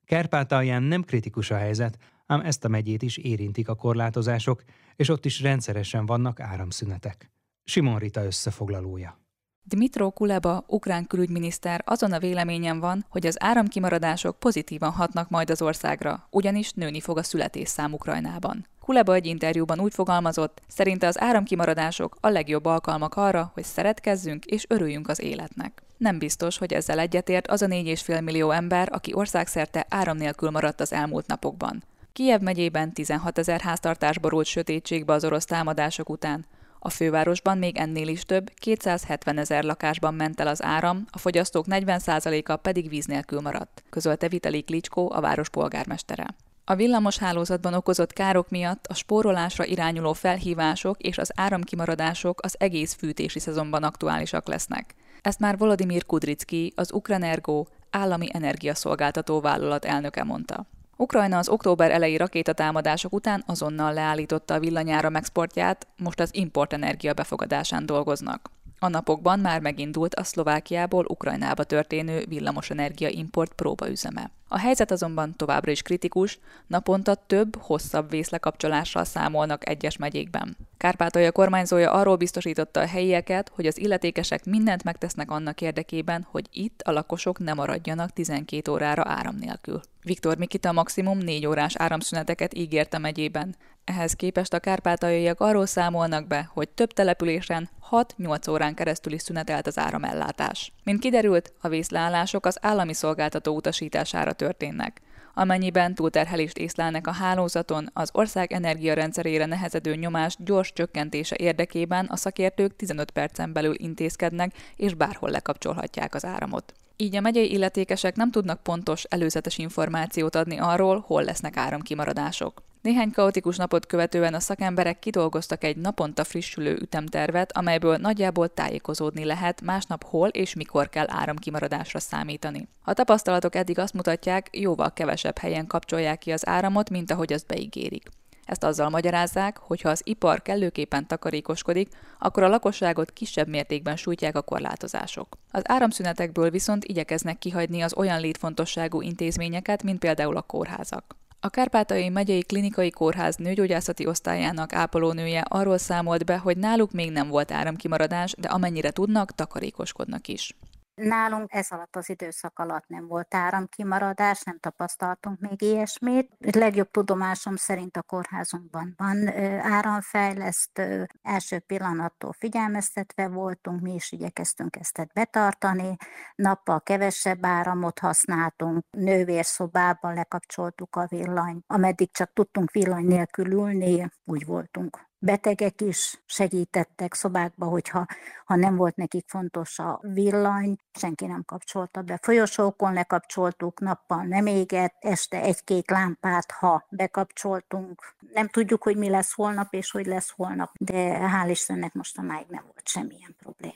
Kárpátalján 0.05 0.83
nem 0.83 1.03
kritikus 1.03 1.51
a 1.51 1.55
helyzet, 1.55 1.97
ám 2.25 2.41
ezt 2.41 2.65
a 2.65 2.67
megyét 2.67 3.01
is 3.01 3.17
érintik 3.17 3.69
a 3.69 3.75
korlátozások, 3.75 4.63
és 4.95 5.09
ott 5.09 5.25
is 5.25 5.41
rendszeresen 5.41 6.05
vannak 6.05 6.39
áramszünetek. 6.39 7.31
Simon 7.63 7.97
Rita 7.97 8.23
összefoglalója. 8.23 9.19
Dmitro 9.63 10.11
Kuleba, 10.11 10.63
ukrán 10.67 11.07
külügyminiszter 11.07 11.81
azon 11.85 12.11
a 12.11 12.19
véleményen 12.19 12.79
van, 12.79 13.05
hogy 13.09 13.25
az 13.25 13.43
áramkimaradások 13.43 14.39
pozitívan 14.39 14.91
hatnak 14.91 15.29
majd 15.29 15.49
az 15.49 15.61
országra, 15.61 16.27
ugyanis 16.31 16.71
nőni 16.71 17.01
fog 17.01 17.17
a 17.17 17.23
születésszám 17.23 17.93
Ukrajnában. 17.93 18.67
Kuleba 18.89 19.13
egy 19.13 19.25
interjúban 19.25 19.79
úgy 19.79 19.93
fogalmazott, 19.93 20.61
szerinte 20.67 21.07
az 21.07 21.19
áramkimaradások 21.19 22.15
a 22.19 22.29
legjobb 22.29 22.65
alkalmak 22.65 23.15
arra, 23.15 23.51
hogy 23.53 23.63
szeretkezzünk 23.63 24.45
és 24.45 24.65
örüljünk 24.67 25.07
az 25.07 25.21
életnek. 25.21 25.81
Nem 25.97 26.19
biztos, 26.19 26.57
hogy 26.57 26.73
ezzel 26.73 26.99
egyetért 26.99 27.47
az 27.47 27.61
a 27.61 27.65
4,5 27.67 28.23
millió 28.23 28.51
ember, 28.51 28.89
aki 28.91 29.13
országszerte 29.13 29.85
áram 29.89 30.17
nélkül 30.17 30.49
maradt 30.49 30.81
az 30.81 30.93
elmúlt 30.93 31.27
napokban. 31.27 31.83
Kijev 32.13 32.41
megyében 32.41 32.93
16 32.93 33.37
ezer 33.37 33.61
háztartás 33.61 34.19
borult 34.19 34.45
sötétségbe 34.45 35.13
az 35.13 35.25
orosz 35.25 35.45
támadások 35.45 36.09
után, 36.09 36.45
a 36.79 36.89
fővárosban 36.89 37.57
még 37.57 37.77
ennél 37.77 38.07
is 38.07 38.23
több, 38.23 38.51
270 38.55 39.37
ezer 39.37 39.63
lakásban 39.63 40.13
ment 40.13 40.39
el 40.39 40.47
az 40.47 40.63
áram, 40.63 41.05
a 41.09 41.17
fogyasztók 41.17 41.65
40%-a 41.69 42.55
pedig 42.55 42.89
víz 42.89 43.05
nélkül 43.05 43.41
maradt, 43.41 43.83
közölte 43.89 44.27
Vitali 44.27 44.61
Klicskó, 44.61 45.11
a 45.11 45.21
város 45.21 45.49
polgármestere. 45.49 46.27
A 46.71 46.75
villamos 46.75 47.17
hálózatban 47.17 47.73
okozott 47.73 48.13
károk 48.13 48.49
miatt 48.49 48.85
a 48.87 48.93
spórolásra 48.93 49.65
irányuló 49.65 50.13
felhívások 50.13 50.99
és 50.99 51.17
az 51.17 51.31
áramkimaradások 51.35 52.39
az 52.41 52.55
egész 52.59 52.93
fűtési 52.93 53.39
szezonban 53.39 53.83
aktuálisak 53.83 54.47
lesznek. 54.47 54.95
Ezt 55.21 55.39
már 55.39 55.57
Volodymyr 55.57 56.05
Kudricki, 56.05 56.73
az 56.75 56.93
Ukrenergo 56.93 57.65
állami 57.89 58.27
energiaszolgáltató 58.31 59.41
vállalat 59.41 59.85
elnöke 59.85 60.23
mondta. 60.23 60.65
Ukrajna 60.97 61.37
az 61.37 61.49
október 61.49 61.91
elejé 61.91 62.15
rakétatámadások 62.15 63.13
után 63.13 63.43
azonnal 63.45 63.93
leállította 63.93 64.53
a 64.53 64.59
villanyáram 64.59 65.15
exportját, 65.15 65.87
most 65.97 66.19
az 66.19 66.29
importenergia 66.35 67.13
befogadásán 67.13 67.85
dolgoznak. 67.85 68.49
A 68.79 68.87
napokban 68.87 69.39
már 69.39 69.61
megindult 69.61 70.15
a 70.15 70.23
Szlovákiából 70.23 71.05
Ukrajnába 71.07 71.63
történő 71.63 72.25
villamosenergia 72.27 73.07
import 73.07 73.53
próbaüzeme. 73.53 74.31
A 74.47 74.57
helyzet 74.57 74.91
azonban 74.91 75.35
továbbra 75.35 75.71
is 75.71 75.81
kritikus, 75.81 76.39
naponta 76.67 77.15
több, 77.15 77.55
hosszabb 77.61 78.09
vészlekapcsolással 78.09 79.03
számolnak 79.03 79.69
egyes 79.69 79.97
megyékben. 79.97 80.57
Kárpátalja 80.77 81.31
kormányzója 81.31 81.91
arról 81.91 82.15
biztosította 82.15 82.79
a 82.79 82.87
helyieket, 82.87 83.51
hogy 83.55 83.65
az 83.65 83.77
illetékesek 83.77 84.45
mindent 84.45 84.83
megtesznek 84.83 85.31
annak 85.31 85.61
érdekében, 85.61 86.27
hogy 86.31 86.47
itt 86.51 86.81
a 86.81 86.91
lakosok 86.91 87.39
ne 87.39 87.53
maradjanak 87.53 88.13
12 88.13 88.71
órára 88.71 89.03
áram 89.05 89.35
nélkül. 89.35 89.81
Viktor 90.03 90.37
Mikita 90.37 90.71
maximum 90.71 91.17
4 91.17 91.45
órás 91.45 91.75
áramszüneteket 91.75 92.53
ígért 92.53 92.93
a 92.93 92.97
megyében. 92.97 93.55
Ehhez 93.83 94.13
képest 94.13 94.53
a 94.53 94.59
kárpátaljaiak 94.59 95.39
arról 95.39 95.65
számolnak 95.65 96.27
be, 96.27 96.49
hogy 96.53 96.69
több 96.69 96.91
településen 96.91 97.69
6-8 97.91 98.49
órán 98.49 98.73
keresztül 98.73 99.13
is 99.13 99.21
szünetelt 99.21 99.67
az 99.67 99.77
áramellátás. 99.77 100.71
Mint 100.83 100.99
kiderült, 100.99 101.53
a 101.61 101.67
vészleállások 101.67 102.45
az 102.45 102.57
állami 102.61 102.93
szolgáltató 102.93 103.55
utasítására 103.55 104.33
történnek. 104.33 105.01
Amennyiben 105.33 105.95
túlterhelést 105.95 106.57
észlelnek 106.57 107.07
a 107.07 107.11
hálózaton, 107.11 107.89
az 107.93 108.09
ország 108.13 108.51
energiarendszerére 108.51 109.45
nehezedő 109.45 109.95
nyomás 109.95 110.35
gyors 110.37 110.73
csökkentése 110.73 111.35
érdekében 111.39 112.05
a 112.05 112.15
szakértők 112.15 112.75
15 112.75 113.11
percen 113.11 113.53
belül 113.53 113.73
intézkednek, 113.77 114.53
és 114.75 114.93
bárhol 114.93 115.29
lekapcsolhatják 115.29 116.15
az 116.15 116.25
áramot. 116.25 116.73
Így 117.01 117.15
a 117.15 117.21
megyei 117.21 117.51
illetékesek 117.51 118.15
nem 118.15 118.31
tudnak 118.31 118.63
pontos, 118.63 119.03
előzetes 119.03 119.57
információt 119.57 120.35
adni 120.35 120.57
arról, 120.57 121.03
hol 121.07 121.23
lesznek 121.23 121.57
áramkimaradások. 121.57 122.61
Néhány 122.81 123.11
kaotikus 123.11 123.57
napot 123.57 123.85
követően 123.85 124.33
a 124.33 124.39
szakemberek 124.39 124.99
kidolgoztak 124.99 125.63
egy 125.63 125.77
naponta 125.77 126.23
frissülő 126.23 126.77
ütemtervet, 126.81 127.57
amelyből 127.57 127.97
nagyjából 127.97 128.53
tájékozódni 128.53 129.25
lehet, 129.25 129.61
másnap 129.61 130.03
hol 130.03 130.27
és 130.27 130.53
mikor 130.53 130.89
kell 130.89 131.05
áramkimaradásra 131.09 131.99
számítani. 131.99 132.67
A 132.83 132.93
tapasztalatok 132.93 133.55
eddig 133.55 133.79
azt 133.79 133.93
mutatják, 133.93 134.49
jóval 134.51 134.93
kevesebb 134.93 135.37
helyen 135.37 135.67
kapcsolják 135.67 136.17
ki 136.19 136.31
az 136.31 136.47
áramot, 136.47 136.89
mint 136.89 137.11
ahogy 137.11 137.33
azt 137.33 137.47
beígérik. 137.47 138.09
Ezt 138.49 138.63
azzal 138.63 138.89
magyarázzák, 138.89 139.57
hogy 139.57 139.81
ha 139.81 139.89
az 139.89 140.01
ipar 140.03 140.41
kellőképpen 140.41 141.07
takarékoskodik, 141.07 141.89
akkor 142.19 142.43
a 142.43 142.47
lakosságot 142.47 143.11
kisebb 143.11 143.47
mértékben 143.47 143.95
sújtják 143.95 144.35
a 144.35 144.41
korlátozások. 144.41 145.37
Az 145.51 145.61
áramszünetekből 145.65 146.49
viszont 146.49 146.85
igyekeznek 146.85 147.37
kihagyni 147.37 147.81
az 147.81 147.93
olyan 147.97 148.19
létfontosságú 148.19 149.01
intézményeket, 149.01 149.83
mint 149.83 149.99
például 149.99 150.37
a 150.37 150.41
kórházak. 150.41 151.15
A 151.39 151.49
Kárpátai 151.49 152.09
megyei 152.09 152.41
klinikai 152.41 152.89
kórház 152.89 153.35
nőgyógyászati 153.35 154.05
osztályának 154.05 154.73
ápolónője 154.73 155.43
arról 155.47 155.77
számolt 155.77 156.25
be, 156.25 156.37
hogy 156.37 156.57
náluk 156.57 156.91
még 156.91 157.11
nem 157.11 157.27
volt 157.27 157.51
áramkimaradás, 157.51 158.35
de 158.37 158.47
amennyire 158.47 158.91
tudnak, 158.91 159.31
takarékoskodnak 159.31 160.27
is. 160.27 160.55
Nálunk 160.99 161.53
ez 161.53 161.71
alatt 161.71 161.95
az 161.95 162.09
időszak 162.09 162.59
alatt 162.59 162.87
nem 162.87 163.07
volt 163.07 163.33
áramkimaradás, 163.35 164.41
nem 164.41 164.59
tapasztaltunk 164.59 165.39
még 165.39 165.61
ilyesmit. 165.61 166.31
Legjobb 166.39 166.91
tudomásom 166.91 167.55
szerint 167.55 167.97
a 167.97 168.01
kórházunkban 168.01 168.93
van 168.97 169.27
áramfejlesztő. 169.59 171.07
Első 171.21 171.59
pillanattól 171.59 172.33
figyelmeztetve 172.33 173.27
voltunk, 173.27 173.81
mi 173.81 173.93
is 173.93 174.11
igyekeztünk 174.11 174.75
ezt 174.75 175.07
betartani. 175.13 175.95
Nappal 176.35 176.81
kevesebb 176.81 177.45
áramot 177.45 177.99
használtunk, 177.99 178.85
nővérszobában 178.89 180.13
lekapcsoltuk 180.13 180.95
a 180.95 181.05
villany. 181.07 181.61
Ameddig 181.67 182.11
csak 182.11 182.33
tudtunk 182.33 182.71
villany 182.71 183.05
nélkül 183.05 183.51
ülni, 183.51 184.09
úgy 184.25 184.45
voltunk 184.45 185.08
betegek 185.19 185.81
is 185.81 186.21
segítettek 186.25 187.13
szobákba, 187.13 187.65
hogyha 187.65 188.05
ha 188.45 188.55
nem 188.55 188.75
volt 188.75 188.95
nekik 188.95 189.25
fontos 189.27 189.79
a 189.79 189.99
villany, 190.01 190.75
senki 190.93 191.25
nem 191.25 191.43
kapcsolta 191.45 192.01
be. 192.01 192.19
Folyosókon 192.21 192.93
lekapcsoltuk, 192.93 193.79
nappal 193.79 194.23
nem 194.23 194.45
égett, 194.45 194.95
este 194.99 195.41
egy-két 195.41 195.89
lámpát, 195.89 196.51
ha 196.51 196.85
bekapcsoltunk. 196.89 198.01
Nem 198.33 198.47
tudjuk, 198.47 198.83
hogy 198.83 198.97
mi 198.97 199.09
lesz 199.09 199.33
holnap, 199.33 199.73
és 199.73 199.91
hogy 199.91 200.05
lesz 200.05 200.29
holnap, 200.35 200.71
de 200.79 201.17
hál' 201.19 201.49
Istennek 201.49 201.93
mostanáig 201.93 202.45
nem 202.49 202.63
volt 202.63 202.87
semmilyen 202.87 203.35
probléma. 203.37 203.73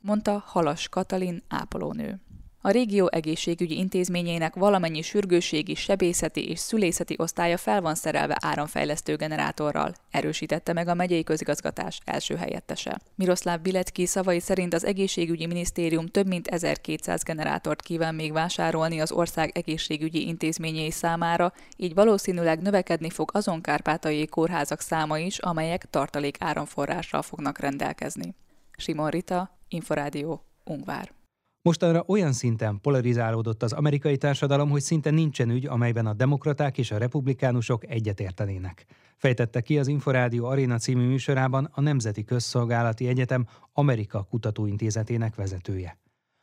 Mondta 0.00 0.42
Halas 0.46 0.88
Katalin 0.88 1.42
ápolónő. 1.48 2.20
A 2.64 2.70
régió 2.70 3.08
egészségügyi 3.10 3.76
intézményeinek 3.76 4.54
valamennyi 4.54 5.02
sürgőségi, 5.02 5.74
sebészeti 5.74 6.48
és 6.48 6.58
szülészeti 6.58 7.14
osztálya 7.18 7.56
fel 7.56 7.80
van 7.80 7.94
szerelve 7.94 8.36
áramfejlesztő 8.40 9.16
generátorral, 9.16 9.94
erősítette 10.10 10.72
meg 10.72 10.88
a 10.88 10.94
megyei 10.94 11.22
közigazgatás 11.22 12.00
első 12.04 12.36
helyettese. 12.36 13.00
Miroslav 13.14 13.60
Bilecki 13.60 14.06
szavai 14.06 14.40
szerint 14.40 14.74
az 14.74 14.84
egészségügyi 14.84 15.46
minisztérium 15.46 16.06
több 16.06 16.26
mint 16.26 16.48
1200 16.48 17.22
generátort 17.22 17.82
kíván 17.82 18.14
még 18.14 18.32
vásárolni 18.32 19.00
az 19.00 19.12
ország 19.12 19.50
egészségügyi 19.54 20.26
intézményei 20.26 20.90
számára, 20.90 21.52
így 21.76 21.94
valószínűleg 21.94 22.60
növekedni 22.60 23.10
fog 23.10 23.30
azon 23.32 23.60
kárpátai 23.60 24.26
kórházak 24.26 24.80
száma 24.80 25.18
is, 25.18 25.38
amelyek 25.38 25.90
tartalék 25.90 26.36
áramforrással 26.38 27.22
fognak 27.22 27.58
rendelkezni. 27.58 28.34
Simon 28.76 29.10
Rita, 29.10 29.58
Inforádió, 29.68 30.44
Ungvár. 30.64 31.21
Mostanra 31.64 32.04
olyan 32.06 32.32
szinten 32.32 32.80
polarizálódott 32.80 33.62
az 33.62 33.72
amerikai 33.72 34.16
társadalom, 34.16 34.70
hogy 34.70 34.80
szinte 34.80 35.10
nincsen 35.10 35.50
ügy, 35.50 35.66
amelyben 35.66 36.06
a 36.06 36.12
demokraták 36.12 36.78
és 36.78 36.90
a 36.90 36.98
republikánusok 36.98 37.90
egyetértenének. 37.90 38.86
Fejtette 39.16 39.60
ki 39.60 39.78
az 39.78 39.86
Inforádió 39.86 40.46
Arena 40.46 40.78
című 40.78 41.06
műsorában 41.06 41.68
a 41.72 41.80
Nemzeti 41.80 42.24
Közszolgálati 42.24 43.06
Egyetem 43.08 43.46
Amerika 43.72 44.22
Kutatóintézetének 44.22 45.34
vezetője. 45.34 45.98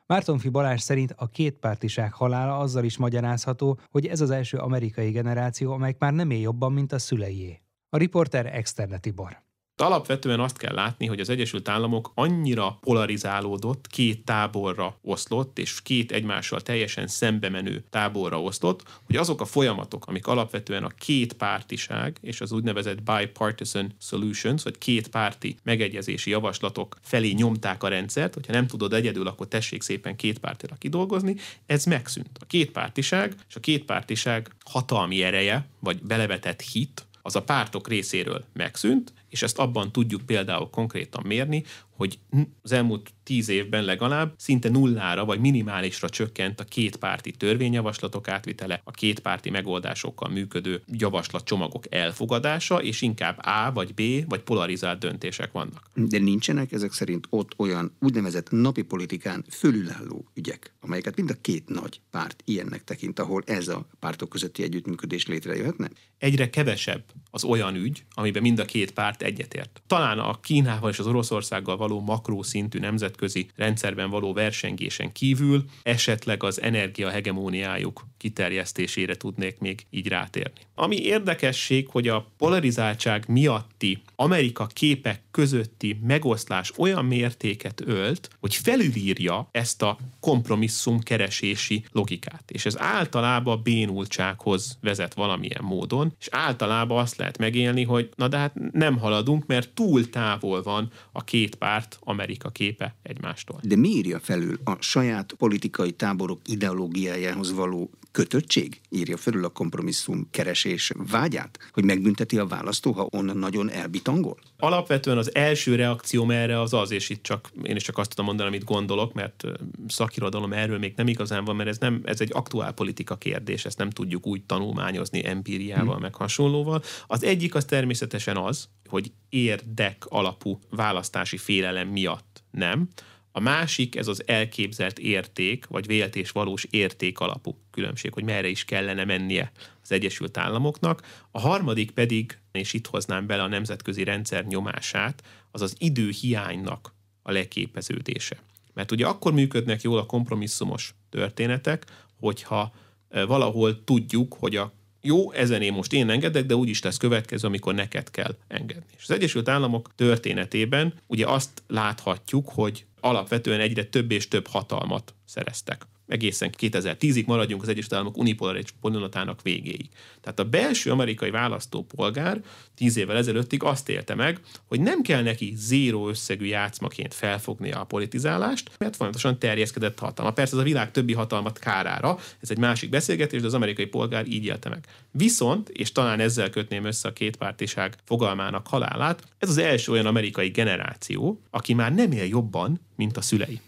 Mártonfi 0.05 0.49
Balázs 0.49 0.81
szerint 0.81 1.13
a 1.17 1.27
kétpártiság 1.27 2.13
halála 2.13 2.57
azzal 2.57 2.83
is 2.83 2.97
magyarázható, 2.97 3.79
hogy 3.89 4.05
ez 4.05 4.21
az 4.21 4.29
első 4.29 4.57
amerikai 4.57 5.11
generáció, 5.11 5.71
amely 5.71 5.95
már 5.99 6.13
nem 6.13 6.29
él 6.29 6.39
jobban, 6.39 6.73
mint 6.73 6.91
a 6.91 6.99
szüleié. 6.99 7.61
A 7.89 7.97
riporter 7.97 8.45
Externe 8.45 8.97
Tibor. 8.97 9.48
Alapvetően 9.81 10.39
azt 10.39 10.57
kell 10.57 10.73
látni, 10.73 11.05
hogy 11.05 11.19
az 11.19 11.29
Egyesült 11.29 11.69
Államok 11.69 12.11
annyira 12.15 12.77
polarizálódott, 12.81 13.87
két 13.87 14.25
táborra 14.25 14.97
oszlott, 15.01 15.59
és 15.59 15.81
két 15.81 16.11
egymással 16.11 16.61
teljesen 16.61 17.07
szembe 17.07 17.49
menő 17.49 17.83
táborra 17.89 18.41
oszlott, 18.41 18.83
hogy 19.05 19.15
azok 19.15 19.41
a 19.41 19.45
folyamatok, 19.45 20.05
amik 20.05 20.27
alapvetően 20.27 20.83
a 20.83 20.87
két 20.87 21.33
pártiság 21.33 22.17
és 22.21 22.41
az 22.41 22.51
úgynevezett 22.51 23.01
bipartisan 23.01 23.95
solutions, 24.01 24.63
vagy 24.63 24.77
két 24.77 25.07
párti 25.07 25.57
megegyezési 25.63 26.29
javaslatok 26.29 26.97
felé 27.01 27.31
nyomták 27.31 27.83
a 27.83 27.87
rendszert, 27.87 28.33
hogyha 28.33 28.53
nem 28.53 28.67
tudod 28.67 28.93
egyedül, 28.93 29.27
akkor 29.27 29.47
tessék 29.47 29.81
szépen 29.81 30.15
két 30.15 30.39
pártira 30.39 30.75
kidolgozni, 30.75 31.35
ez 31.65 31.85
megszűnt. 31.85 32.37
A 32.39 32.45
két 32.45 32.71
pártiság 32.71 33.35
és 33.49 33.55
a 33.55 33.59
két 33.59 33.85
pártiság 33.85 34.55
hatalmi 34.65 35.23
ereje, 35.23 35.67
vagy 35.79 36.01
belevetett 36.01 36.61
hit, 36.61 37.07
az 37.29 37.35
a 37.35 37.43
pártok 37.43 37.87
részéről 37.87 38.45
megszűnt, 38.53 39.13
és 39.29 39.41
ezt 39.41 39.59
abban 39.59 39.91
tudjuk 39.91 40.21
például 40.21 40.69
konkrétan 40.69 41.23
mérni, 41.25 41.63
hogy 41.89 42.19
az 42.61 42.71
elmúlt 42.71 43.13
tíz 43.29 43.49
évben 43.49 43.83
legalább 43.83 44.33
szinte 44.37 44.69
nullára 44.69 45.25
vagy 45.25 45.39
minimálisra 45.39 46.09
csökkent 46.09 46.59
a 46.59 46.63
kétpárti 46.63 47.31
törvényjavaslatok 47.31 48.27
átvitele, 48.27 48.81
a 48.83 48.91
kétpárti 48.91 49.49
megoldásokkal 49.49 50.29
működő 50.29 50.81
javaslatcsomagok 50.87 51.83
elfogadása, 51.89 52.81
és 52.81 53.01
inkább 53.01 53.39
A 53.41 53.71
vagy 53.73 53.93
B 53.93 54.29
vagy 54.29 54.41
polarizált 54.41 54.99
döntések 54.99 55.51
vannak. 55.51 55.89
De 55.93 56.19
nincsenek 56.19 56.71
ezek 56.71 56.91
szerint 56.91 57.27
ott 57.29 57.53
olyan 57.57 57.91
úgynevezett 57.99 58.51
napi 58.51 58.81
politikán 58.81 59.45
fölülálló 59.49 60.25
ügyek, 60.33 60.73
amelyeket 60.81 61.15
mind 61.15 61.29
a 61.29 61.41
két 61.41 61.67
nagy 61.67 62.01
párt 62.11 62.41
ilyennek 62.45 62.83
tekint, 62.83 63.19
ahol 63.19 63.43
ez 63.45 63.67
a 63.67 63.87
pártok 63.99 64.29
közötti 64.29 64.63
együttműködés 64.63 65.27
létrejöhetne? 65.27 65.89
Egyre 66.17 66.49
kevesebb 66.49 67.03
az 67.31 67.43
olyan 67.43 67.75
ügy, 67.75 68.03
amiben 68.13 68.41
mind 68.41 68.59
a 68.59 68.65
két 68.65 68.91
párt 68.91 69.21
egyetért. 69.21 69.81
Talán 69.87 70.19
a 70.19 70.39
Kínával 70.39 70.89
és 70.89 70.99
az 70.99 71.07
Oroszországgal 71.07 71.77
való 71.77 72.01
makrószintű 72.01 72.79
nemzetközi 73.19 73.47
rendszerben 73.55 74.09
való 74.09 74.33
versengésen 74.33 75.11
kívül 75.11 75.63
esetleg 75.83 76.43
az 76.43 76.61
energia 76.61 77.09
hegemóniájuk 77.09 78.07
kiterjesztésére 78.17 79.15
tudnék 79.15 79.59
még 79.59 79.85
így 79.89 80.07
rátérni. 80.07 80.59
Ami 80.75 81.01
érdekesség, 81.01 81.87
hogy 81.87 82.07
a 82.07 82.25
polarizáltság 82.37 83.23
miatti 83.27 84.01
Amerika 84.15 84.67
képek 84.67 85.21
közötti 85.31 85.99
megoszlás 86.03 86.71
olyan 86.77 87.05
mértéket 87.05 87.81
ölt, 87.85 88.29
hogy 88.39 88.55
felülírja 88.55 89.49
ezt 89.51 89.81
a 89.81 89.97
kompromisszum 90.19 90.99
keresési 90.99 91.83
logikát. 91.91 92.51
És 92.51 92.65
ez 92.65 92.79
általában 92.79 93.61
bénultsághoz 93.63 94.77
vezet 94.81 95.13
valamilyen 95.13 95.63
módon, 95.63 96.13
és 96.19 96.27
általában 96.31 96.97
azt 96.99 97.17
lehet 97.17 97.37
megélni, 97.37 97.83
hogy 97.83 98.09
na 98.15 98.27
de 98.27 98.37
hát 98.37 98.53
nem 98.71 98.97
haladunk, 98.97 99.45
mert 99.45 99.69
túl 99.69 100.09
távol 100.09 100.61
van 100.61 100.91
a 101.11 101.23
két 101.23 101.55
párt 101.55 101.99
Amerika 102.03 102.49
képe 102.49 102.95
egymástól. 103.09 103.59
De 103.63 103.75
mi 103.75 103.87
írja 103.87 104.19
felül 104.19 104.59
a 104.63 104.75
saját 104.79 105.33
politikai 105.37 105.91
táborok 105.91 106.39
ideológiájához 106.45 107.53
való 107.53 107.89
kötöttség 108.11 108.81
írja 108.89 109.17
felül 109.17 109.45
a 109.45 109.49
kompromisszum 109.49 110.27
keresés 110.31 110.91
vágyát, 111.11 111.59
hogy 111.73 111.83
megbünteti 111.83 112.37
a 112.37 112.47
választó, 112.47 112.91
ha 112.91 113.07
onnan 113.11 113.37
nagyon 113.37 113.69
elbitangol? 113.69 114.37
Alapvetően 114.57 115.17
az 115.17 115.35
első 115.35 115.75
reakcióm 115.75 116.31
erre 116.31 116.61
az 116.61 116.73
az, 116.73 116.91
és 116.91 117.09
itt 117.09 117.23
csak 117.23 117.49
én 117.63 117.75
is 117.75 117.83
csak 117.83 117.97
azt 117.97 118.09
tudom 118.09 118.25
mondani, 118.25 118.49
amit 118.49 118.63
gondolok, 118.63 119.13
mert 119.13 119.43
szakirodalom 119.87 120.53
erről 120.53 120.77
még 120.77 120.93
nem 120.95 121.07
igazán 121.07 121.45
van, 121.45 121.55
mert 121.55 121.69
ez, 121.69 121.77
nem, 121.77 122.01
ez 122.03 122.21
egy 122.21 122.31
aktuál 122.33 122.71
politika 122.71 123.15
kérdés, 123.15 123.65
ezt 123.65 123.77
nem 123.77 123.89
tudjuk 123.89 124.27
úgy 124.27 124.43
tanulmányozni 124.43 125.25
empíriával, 125.25 125.93
hmm. 125.93 126.01
meg 126.01 126.15
hasonlóval. 126.15 126.81
Az 127.07 127.23
egyik 127.23 127.55
az 127.55 127.65
természetesen 127.65 128.37
az, 128.37 128.69
hogy 128.89 129.11
érdek 129.29 130.05
alapú 130.05 130.59
választási 130.69 131.37
félelem 131.37 131.87
miatt 131.87 132.28
nem. 132.51 132.89
A 133.31 133.39
másik, 133.39 133.95
ez 133.95 134.07
az 134.07 134.23
elképzelt 134.25 134.99
érték, 134.99 135.65
vagy 135.67 135.85
vélt 135.85 136.15
és 136.15 136.31
valós 136.31 136.65
érték 136.69 137.19
alapú 137.19 137.57
különbség, 137.71 138.13
hogy 138.13 138.23
merre 138.23 138.47
is 138.47 138.65
kellene 138.65 139.05
mennie 139.05 139.51
az 139.83 139.91
Egyesült 139.91 140.37
Államoknak. 140.37 141.25
A 141.31 141.39
harmadik 141.39 141.91
pedig, 141.91 142.37
és 142.51 142.73
itt 142.73 142.87
hoznám 142.87 143.27
bele 143.27 143.43
a 143.43 143.47
nemzetközi 143.47 144.03
rendszer 144.03 144.45
nyomását, 144.45 145.23
az 145.51 145.61
az 145.61 145.75
időhiánynak 145.77 146.93
a 147.21 147.31
leképeződése. 147.31 148.37
Mert 148.73 148.91
ugye 148.91 149.05
akkor 149.05 149.33
működnek 149.33 149.81
jól 149.81 149.97
a 149.97 150.05
kompromisszumos 150.05 150.93
történetek, 151.09 151.85
hogyha 152.19 152.73
e, 153.09 153.25
valahol 153.25 153.83
tudjuk, 153.83 154.35
hogy 154.39 154.55
a 154.55 154.73
jó, 155.01 155.31
ezen 155.31 155.61
én 155.61 155.73
most 155.73 155.93
én 155.93 156.09
engedek, 156.09 156.45
de 156.45 156.55
úgyis 156.55 156.81
lesz 156.81 156.97
következő, 156.97 157.47
amikor 157.47 157.73
neked 157.73 158.11
kell 158.11 158.35
engedni. 158.47 158.93
És 158.97 159.03
az 159.03 159.11
Egyesült 159.11 159.49
Államok 159.49 159.89
történetében 159.95 160.93
ugye 161.07 161.27
azt 161.27 161.63
láthatjuk, 161.67 162.49
hogy 162.49 162.85
alapvetően 162.99 163.59
egyre 163.59 163.83
több 163.83 164.11
és 164.11 164.27
több 164.27 164.47
hatalmat 164.47 165.13
szereztek 165.25 165.87
egészen 166.09 166.53
2010-ig 166.59 167.25
maradjunk 167.25 167.61
az 167.61 167.67
Egyesült 167.67 167.93
Államok 167.93 168.17
unipolarizációs 168.17 168.79
vonulattának 168.81 169.41
végéig. 169.41 169.89
Tehát 170.21 170.39
a 170.39 170.43
belső 170.43 170.91
amerikai 170.91 171.29
választópolgár 171.29 172.41
tíz 172.75 172.97
évvel 172.97 173.17
ezelőttig 173.17 173.63
azt 173.63 173.89
élte 173.89 174.15
meg, 174.15 174.39
hogy 174.67 174.79
nem 174.79 175.01
kell 175.01 175.23
neki 175.23 175.53
zéró 175.55 176.07
összegű 176.07 176.45
játszmaként 176.45 177.13
felfognia 177.13 177.79
a 177.79 177.83
politizálást, 177.83 178.71
mert 178.77 178.95
folyamatosan 178.95 179.39
terjeszkedett 179.39 179.99
hatalma. 179.99 180.31
Persze 180.31 180.53
ez 180.53 180.61
a 180.61 180.65
világ 180.65 180.91
többi 180.91 181.13
hatalmat 181.13 181.59
kárára, 181.59 182.17
ez 182.39 182.51
egy 182.51 182.57
másik 182.57 182.89
beszélgetés, 182.89 183.41
de 183.41 183.47
az 183.47 183.53
amerikai 183.53 183.85
polgár 183.85 184.27
így 184.27 184.45
élte 184.45 184.69
meg. 184.69 184.85
Viszont, 185.11 185.69
és 185.69 185.91
talán 185.91 186.19
ezzel 186.19 186.49
kötném 186.49 186.85
össze 186.85 187.07
a 187.07 187.13
kétpártiság 187.13 187.95
fogalmának 188.05 188.67
halálát, 188.67 189.23
ez 189.37 189.49
az 189.49 189.57
első 189.57 189.91
olyan 189.91 190.05
amerikai 190.05 190.49
generáció, 190.49 191.41
aki 191.49 191.73
már 191.73 191.93
nem 191.93 192.11
él 192.11 192.25
jobban, 192.25 192.79
mint 192.95 193.17
a 193.17 193.21
szülei. 193.21 193.59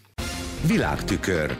Világtükör 0.66 1.56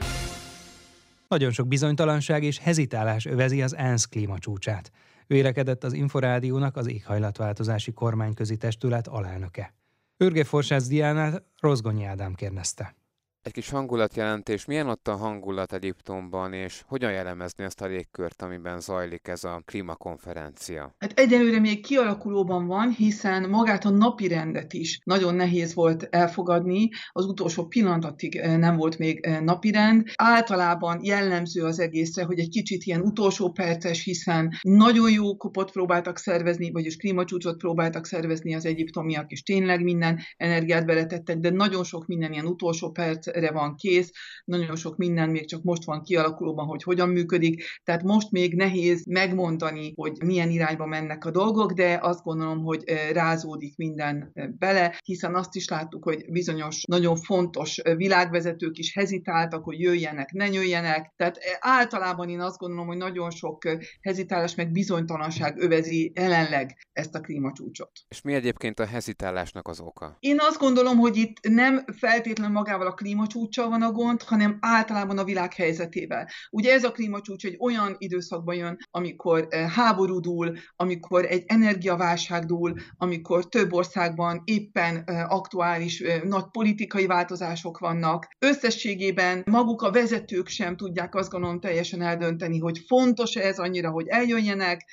nagyon 1.33 1.51
sok 1.51 1.69
bizonytalanság 1.69 2.43
és 2.43 2.59
hezitálás 2.59 3.27
övezi 3.27 3.63
az 3.63 3.77
ENSZ 3.77 4.07
klímacsúcsát. 4.07 4.91
Vélekedett 5.27 5.85
az 5.85 5.93
Inforádiónak 5.93 6.77
az 6.77 6.89
éghajlatváltozási 6.89 7.93
kormányközi 7.93 8.57
testület 8.57 9.09
alelnöke. 9.09 9.75
Örge 10.17 10.45
Forsász 10.45 10.87
Diánát 10.87 11.43
Rozgonyi 11.61 12.05
Ádám 12.05 12.35
kérdezte. 12.35 12.95
Egy 13.43 13.53
kis 13.53 13.71
hangulatjelentés. 13.71 14.65
Milyen 14.65 14.89
ott 14.89 15.09
a 15.09 15.17
hangulat 15.17 15.73
Egyiptomban, 15.73 16.53
és 16.53 16.83
hogyan 16.87 17.13
jellemezni 17.13 17.65
ezt 17.65 17.81
a 17.81 17.87
légkört, 17.87 18.43
amiben 18.43 18.81
zajlik 18.81 19.29
ez 19.29 19.45
a 19.45 19.63
klímakonferencia? 19.65 20.95
Hát 20.99 21.19
egyelőre 21.19 21.61
még 21.61 21.87
kialakulóban 21.87 22.67
van, 22.67 22.91
hiszen 22.91 23.49
magát 23.49 23.85
a 23.85 23.91
napi 23.91 24.29
rendet 24.29 24.73
is 24.73 25.01
nagyon 25.05 25.35
nehéz 25.35 25.75
volt 25.75 26.09
elfogadni. 26.11 26.89
Az 27.13 27.25
utolsó 27.25 27.67
pillanatig 27.67 28.37
eh, 28.37 28.57
nem 28.57 28.77
volt 28.77 28.99
még 28.99 29.19
eh, 29.21 29.41
napirend. 29.41 30.07
Általában 30.15 30.99
jellemző 31.05 31.63
az 31.63 31.79
egészre, 31.79 32.25
hogy 32.25 32.39
egy 32.39 32.49
kicsit 32.49 32.85
ilyen 32.85 33.01
utolsó 33.01 33.51
perces, 33.51 34.05
hiszen 34.05 34.53
nagyon 34.61 35.11
jó 35.11 35.37
kopot 35.37 35.71
próbáltak 35.71 36.19
szervezni, 36.19 36.71
vagyis 36.71 36.97
klímacsúcsot 36.97 37.57
próbáltak 37.57 38.07
szervezni 38.07 38.55
az 38.55 38.67
egyiptomiak, 38.67 39.31
és 39.31 39.43
tényleg 39.43 39.83
minden 39.83 40.19
energiát 40.37 40.87
beletettek, 40.87 41.39
de 41.39 41.51
nagyon 41.51 41.85
sok 41.85 42.07
minden 42.07 42.33
ilyen 42.33 42.47
utolsó 42.47 42.91
perc 42.91 43.31
re 43.33 43.51
van 43.51 43.75
kész, 43.75 44.11
nagyon 44.45 44.77
sok 44.77 44.97
minden 44.97 45.31
még 45.31 45.49
csak 45.49 45.63
most 45.63 45.85
van 45.85 46.03
kialakulóban, 46.03 46.67
hogy 46.67 46.83
hogyan 46.83 47.09
működik, 47.09 47.65
tehát 47.85 48.03
most 48.03 48.31
még 48.31 48.55
nehéz 48.55 49.07
megmondani, 49.07 49.93
hogy 49.97 50.17
milyen 50.25 50.51
irányba 50.51 50.87
mennek 50.87 51.25
a 51.25 51.31
dolgok, 51.31 51.73
de 51.73 51.99
azt 52.03 52.23
gondolom, 52.23 52.65
hogy 52.65 52.83
rázódik 53.13 53.77
minden 53.77 54.33
bele, 54.59 55.01
hiszen 55.05 55.35
azt 55.35 55.55
is 55.55 55.69
láttuk, 55.69 56.05
hogy 56.05 56.25
bizonyos 56.31 56.83
nagyon 56.89 57.17
fontos 57.17 57.81
világvezetők 57.97 58.79
is 58.79 58.95
hezitáltak, 58.95 59.65
hogy 59.65 59.81
jöjjenek, 59.81 60.31
ne 60.31 60.47
jöjjenek, 60.47 61.13
tehát 61.17 61.39
általában 61.61 62.29
én 62.29 62.41
azt 62.41 62.59
gondolom, 62.59 62.87
hogy 62.87 62.97
nagyon 62.97 63.31
sok 63.31 63.63
hezitálás 64.01 64.55
meg 64.55 64.73
bizonytalanság 64.73 65.59
övezi 65.59 66.13
jelenleg 66.15 66.77
ezt 66.93 67.15
a 67.15 67.21
klímacsúcsot. 67.21 67.91
És 68.09 68.23
mi 68.23 68.35
egyébként 68.35 68.81
a 68.81 68.87
hezitálásnak 68.87 69.69
az 69.69 69.81
oka? 69.81 70.17
Én 70.21 70.37
azt 70.41 70.59
gondolom, 70.59 70.99
hogy 70.99 71.17
itt 71.17 71.37
nem 71.49 71.85
feltétlenül 71.97 72.55
magával 72.55 72.87
a 72.87 72.95
klíma 72.95 73.22
klímacsúccsal 73.23 73.69
van 73.69 73.83
a 73.83 73.93
gond, 73.93 74.23
hanem 74.23 74.59
általában 74.61 75.19
a 75.19 75.25
világ 75.25 75.55
helyzetével. 75.55 76.29
Ugye 76.51 76.73
ez 76.73 76.85
a 76.85 76.93
klímacsúcs 76.93 77.45
egy 77.45 77.57
olyan 77.61 77.95
időszakban 77.99 78.55
jön, 78.55 78.77
amikor 78.91 79.47
eh, 79.49 79.71
háború 79.71 80.21
dúl, 80.21 80.57
amikor 80.77 81.25
egy 81.25 81.45
energiaválság 81.47 82.45
dúl, 82.45 82.75
amikor 82.97 83.49
több 83.49 83.73
országban 83.73 84.43
éppen 84.45 85.03
eh, 85.05 85.33
aktuális 85.33 86.01
eh, 86.01 86.23
nagy 86.23 86.45
politikai 86.51 87.07
változások 87.07 87.79
vannak. 87.79 88.27
Összességében 88.39 89.43
maguk 89.51 89.83
a 89.83 89.91
vezetők 89.91 90.49
sem 90.49 90.77
tudják 90.77 91.15
azt 91.15 91.31
gondolom 91.31 91.61
teljesen 91.61 92.03
eldönteni, 92.03 92.59
hogy 92.59 92.79
fontos 92.87 93.35
ez 93.35 93.59
annyira, 93.59 93.91
hogy 93.91 94.07
eljöjjenek, 94.07 94.85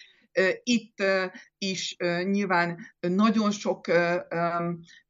itt 0.63 1.03
is 1.57 1.95
nyilván 2.23 2.77
nagyon 2.99 3.51
sok 3.51 3.87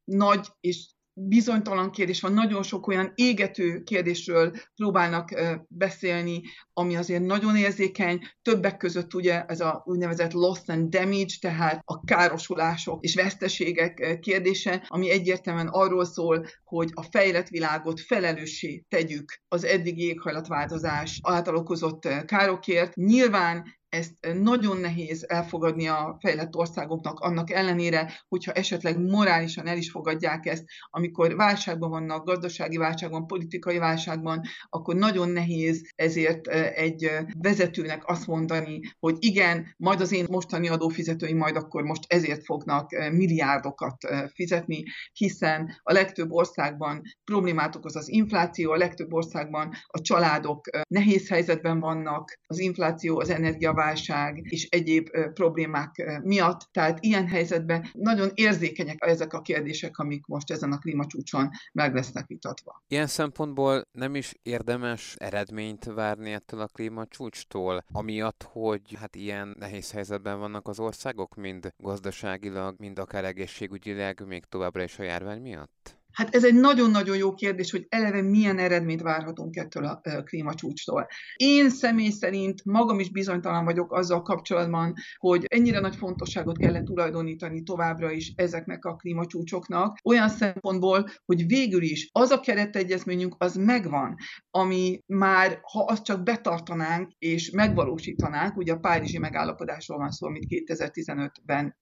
nagy 0.03 0.47
és 0.59 0.87
bizonytalan 1.27 1.91
kérdés 1.91 2.21
van, 2.21 2.33
nagyon 2.33 2.63
sok 2.63 2.87
olyan 2.87 3.11
égető 3.15 3.83
kérdésről 3.83 4.51
próbálnak 4.75 5.29
beszélni, 5.67 6.41
ami 6.73 6.95
azért 6.95 7.23
nagyon 7.23 7.55
érzékeny, 7.55 8.19
többek 8.41 8.77
között 8.77 9.13
ugye 9.13 9.45
ez 9.45 9.59
a 9.59 9.83
úgynevezett 9.85 10.31
loss 10.31 10.59
and 10.67 10.89
damage, 10.89 11.33
tehát 11.41 11.81
a 11.85 12.03
károsulások 12.03 13.03
és 13.03 13.15
veszteségek 13.15 14.17
kérdése, 14.21 14.85
ami 14.87 15.11
egyértelműen 15.11 15.67
arról 15.67 16.05
szól, 16.05 16.45
hogy 16.63 16.89
a 16.93 17.03
fejlett 17.03 17.47
világot 17.47 17.99
felelőssé 17.99 18.85
tegyük 18.89 19.41
az 19.47 19.63
eddigi 19.63 20.03
éghajlatváltozás 20.03 21.19
által 21.23 21.55
okozott 21.55 22.07
károkért. 22.25 22.95
Nyilván 22.95 23.78
ezt 23.89 24.33
nagyon 24.41 24.77
nehéz 24.77 25.25
elfogadni 25.27 25.87
a 25.87 26.17
fejlett 26.19 26.55
országoknak 26.55 27.19
annak 27.19 27.51
ellenére, 27.51 28.11
hogyha 28.27 28.51
esetleg 28.51 28.99
morálisan 28.99 29.67
el 29.67 29.77
is 29.77 29.91
fogadják 29.91 30.45
ezt, 30.45 30.63
amikor 30.89 31.35
válságban 31.35 31.89
vannak, 31.89 32.25
gazdasági 32.25 32.77
válságban, 32.77 33.27
politikai 33.27 33.77
válságban, 33.77 34.41
akkor 34.69 34.95
nagyon 34.95 35.29
nehéz 35.29 35.91
ezért 35.95 36.47
egy 36.47 37.11
vezetőnek 37.37 38.07
azt 38.07 38.27
mondani, 38.27 38.79
hogy 38.99 39.15
igen, 39.19 39.73
majd 39.77 40.01
az 40.01 40.11
én 40.11 40.25
mostani 40.29 40.67
adófizetőim 40.67 41.37
majd 41.37 41.55
akkor 41.55 41.83
most 41.83 42.03
ezért 42.07 42.43
fognak 42.43 42.89
milliárdokat 43.11 43.95
fizetni, 44.33 44.83
hiszen 45.13 45.79
a 45.83 45.91
legtöbb 45.91 46.31
országban 46.31 47.01
problémát 47.23 47.75
okoz 47.75 47.95
az 47.95 48.09
infláció, 48.09 48.71
a 48.71 48.77
legtöbb 48.77 49.13
országban 49.13 49.73
a 49.87 50.01
családok 50.01 50.69
nehéz 50.87 51.29
helyzetben 51.29 51.79
vannak, 51.79 52.39
az 52.47 52.59
infláció, 52.59 53.19
az 53.19 53.29
energia 53.29 53.73
válság 53.79 54.39
és 54.43 54.67
egyéb 54.69 55.09
problémák 55.33 56.19
miatt. 56.23 56.67
Tehát 56.71 56.97
ilyen 57.03 57.27
helyzetben 57.27 57.89
nagyon 57.93 58.29
érzékenyek 58.33 58.97
ezek 59.05 59.33
a 59.33 59.41
kérdések, 59.41 59.97
amik 59.97 60.25
most 60.25 60.51
ezen 60.51 60.71
a 60.71 60.77
klímacsúcson 60.77 61.49
meg 61.73 61.93
lesznek 61.93 62.27
vitatva. 62.27 62.83
Ilyen 62.87 63.07
szempontból 63.07 63.81
nem 63.91 64.15
is 64.15 64.33
érdemes 64.43 65.15
eredményt 65.17 65.85
várni 65.85 66.31
ettől 66.31 66.59
a 66.59 66.67
klímacsúcstól, 66.67 67.83
amiatt, 67.91 68.47
hogy 68.51 68.81
hát 68.99 69.15
ilyen 69.15 69.55
nehéz 69.59 69.91
helyzetben 69.91 70.39
vannak 70.39 70.67
az 70.67 70.79
országok, 70.79 71.35
mind 71.35 71.73
gazdaságilag, 71.77 72.75
mind 72.79 72.99
akár 72.99 73.25
egészségügyileg, 73.25 74.23
még 74.27 74.43
továbbra 74.43 74.83
is 74.83 74.99
a 74.99 75.03
járvány 75.03 75.41
miatt? 75.41 75.98
Hát 76.13 76.35
ez 76.35 76.43
egy 76.43 76.55
nagyon-nagyon 76.55 77.17
jó 77.17 77.33
kérdés, 77.33 77.71
hogy 77.71 77.85
eleve 77.89 78.21
milyen 78.21 78.57
eredményt 78.57 79.01
várhatunk 79.01 79.55
ettől 79.55 79.85
a 79.85 80.01
klímacsúcstól. 80.23 81.07
Én 81.35 81.69
személy 81.69 82.09
szerint 82.09 82.65
magam 82.65 82.99
is 82.99 83.11
bizonytalan 83.11 83.65
vagyok 83.65 83.93
azzal 83.93 84.21
kapcsolatban, 84.21 84.93
hogy 85.17 85.45
ennyire 85.47 85.79
nagy 85.79 85.95
fontosságot 85.95 86.57
kellett 86.57 86.85
tulajdonítani 86.85 87.63
továbbra 87.63 88.11
is 88.11 88.33
ezeknek 88.35 88.85
a 88.85 88.95
klímacsúcsoknak, 88.95 89.97
olyan 90.03 90.29
szempontból, 90.29 91.09
hogy 91.25 91.47
végül 91.47 91.81
is 91.81 92.09
az 92.11 92.29
a 92.29 92.39
keretegyezményünk 92.39 93.35
az 93.37 93.55
megvan, 93.55 94.15
ami 94.49 95.01
már, 95.05 95.59
ha 95.61 95.83
azt 95.83 96.03
csak 96.03 96.23
betartanánk 96.23 97.11
és 97.17 97.49
megvalósítanánk, 97.49 98.57
ugye 98.57 98.73
a 98.73 98.79
Párizsi 98.79 99.17
megállapodásról 99.17 99.97
van 99.97 100.11
szó, 100.11 100.27
amit 100.27 100.45
2015-ben 100.47 101.75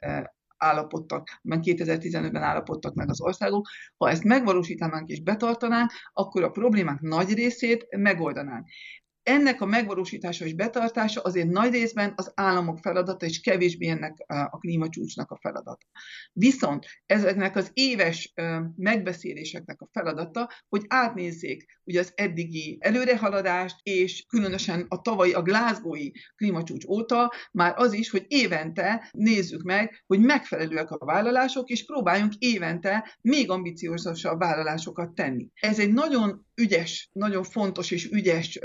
állapodtak, 0.58 1.40
meg 1.42 1.60
2015-ben 1.64 2.44
állapodtak 2.44 2.94
meg 2.94 3.10
az 3.10 3.22
országok, 3.22 3.68
ha 3.98 4.10
ezt 4.10 4.24
megvalósítanánk 4.24 5.10
és 5.10 5.22
betartanánk, 5.22 5.92
akkor 6.14 6.44
a 6.44 6.52
problémák 6.52 7.00
nagy 7.00 7.34
részét 7.34 7.88
megoldanánk 7.98 8.68
ennek 9.28 9.62
a 9.62 9.66
megvalósítása 9.66 10.46
és 10.46 10.54
betartása 10.54 11.22
azért 11.22 11.50
nagy 11.50 11.72
részben 11.72 12.14
az 12.16 12.32
államok 12.36 12.80
feladata, 12.80 13.26
és 13.26 13.40
kevésbé 13.40 13.88
ennek 13.88 14.14
a 14.28 14.58
klímacsúcsnak 14.58 15.32
a 15.32 15.38
feladata. 15.42 15.86
Viszont 16.34 16.86
ezeknek 17.06 17.56
az 17.56 17.70
éves 17.74 18.34
megbeszéléseknek 18.76 19.82
a 19.82 19.90
feladata, 19.92 20.50
hogy 20.70 20.86
átnézzék 20.88 21.66
ugye 21.84 22.00
az 22.00 22.12
eddigi 22.16 22.78
előrehaladást, 22.80 23.76
és 23.84 24.26
különösen 24.28 24.86
a 24.88 25.02
tavalyi, 25.02 25.34
a 25.34 25.42
Glasgowi 25.42 26.14
klímacsúcs 26.36 26.86
óta 26.86 27.34
már 27.52 27.74
az 27.76 27.94
is, 27.94 28.10
hogy 28.10 28.26
évente 28.28 29.10
nézzük 29.12 29.62
meg, 29.62 30.04
hogy 30.06 30.20
megfelelőek 30.20 30.92
a 30.92 31.06
vállalások, 31.06 31.70
és 31.70 31.86
próbáljunk 31.86 32.34
évente 32.38 33.18
még 33.22 33.50
ambiciózusabb 33.50 34.40
vállalásokat 34.40 35.14
tenni. 35.14 35.48
Ez 35.54 35.80
egy 35.80 35.94
nagyon 35.94 36.46
ügyes, 36.56 37.10
nagyon 37.14 37.44
fontos 37.44 37.92
és 37.92 38.10
ügyes 38.12 38.60